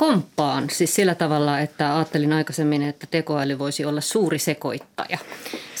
[0.00, 5.18] komppaan siis sillä tavalla, että ajattelin aikaisemmin, että tekoäly voisi olla suuri sekoittaja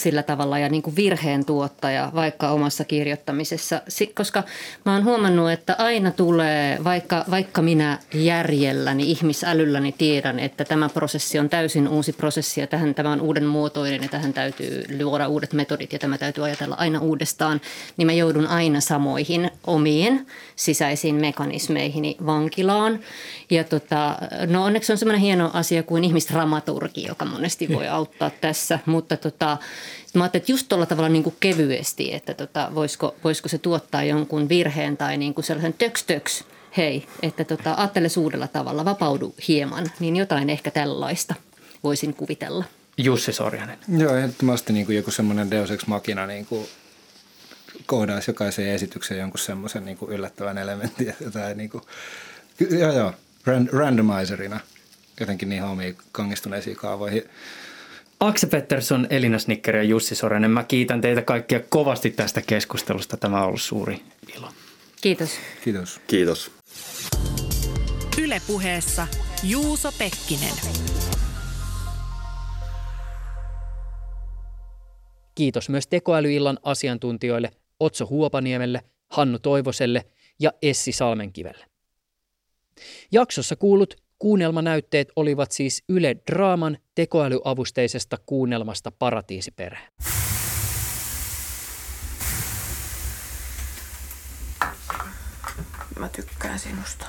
[0.02, 3.82] sillä tavalla ja niin kuin virheen tuottaja vaikka omassa kirjoittamisessa,
[4.14, 4.42] koska
[4.84, 11.38] mä oon huomannut, että aina tulee, vaikka, vaikka minä järjelläni, ihmisälylläni tiedän, että tämä prosessi
[11.38, 15.52] on täysin uusi prosessi ja tähän tämä on uuden muotoinen ja tähän täytyy luoda uudet
[15.52, 17.60] metodit ja tämä täytyy ajatella aina uudestaan,
[17.96, 20.26] niin mä joudun aina samoihin omiin
[20.56, 23.00] sisäisiin mekanismeihin vankilaan.
[23.50, 28.78] Ja tota, no onneksi on semmoinen hieno asia kuin ihmisdramaturgi, joka monesti voi auttaa tässä,
[28.86, 29.58] mutta tota,
[30.14, 34.04] mä ajattelin, että just tuolla tavalla niin kuin kevyesti, että tota, voisiko, voisiko se tuottaa
[34.04, 36.44] jonkun virheen tai niin kuin sellaisen töks töks,
[36.76, 41.34] hei, että tota, ajattele uudella tavalla, vapaudu hieman, niin jotain ehkä tällaista
[41.84, 42.64] voisin kuvitella.
[42.98, 43.78] Jussi Sorjanen.
[43.98, 46.66] Joo, ehdottomasti niin kuin joku semmoinen Deus Ex Machina niin kuin
[47.86, 51.14] koodaisi jokaisen esityksen jonkun semmoisen niin kuin yllättävän elementin.
[51.20, 51.84] Jotain, niin kuin,
[52.70, 53.12] joo, joo,
[53.72, 54.60] randomizerina
[55.20, 57.22] jotenkin niin omiin kangistuneisiin kaavoihin.
[58.20, 60.50] Akse Pettersson, Elina Snicker ja Jussi Sorenen.
[60.50, 63.16] Mä kiitän teitä kaikkia kovasti tästä keskustelusta.
[63.16, 64.02] Tämä on ollut suuri
[64.36, 64.48] ilo.
[65.00, 65.30] Kiitos.
[65.64, 66.00] Kiitos.
[66.06, 66.50] Kiitos.
[68.22, 69.06] Ylepuheessa
[69.42, 70.54] Juuso Pekkinen.
[75.34, 77.50] Kiitos myös tekoälyillan asiantuntijoille
[77.80, 80.04] Otso Huopaniemelle, Hannu Toivoselle
[80.40, 81.64] ja Essi Salmenkivelle.
[83.12, 89.88] Jaksossa kuulut Kuunnelmanäytteet olivat siis Yle Draaman tekoälyavusteisesta kuunnelmasta Paratiisiperhe.
[95.98, 97.06] Mä tykkään sinusta.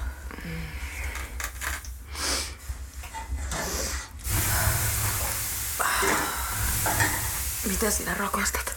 [7.67, 8.75] Mitä sinä rakastat?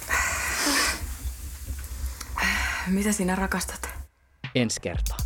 [2.87, 3.89] Mitä sinä rakastat?
[4.55, 5.24] Ensi kertaa.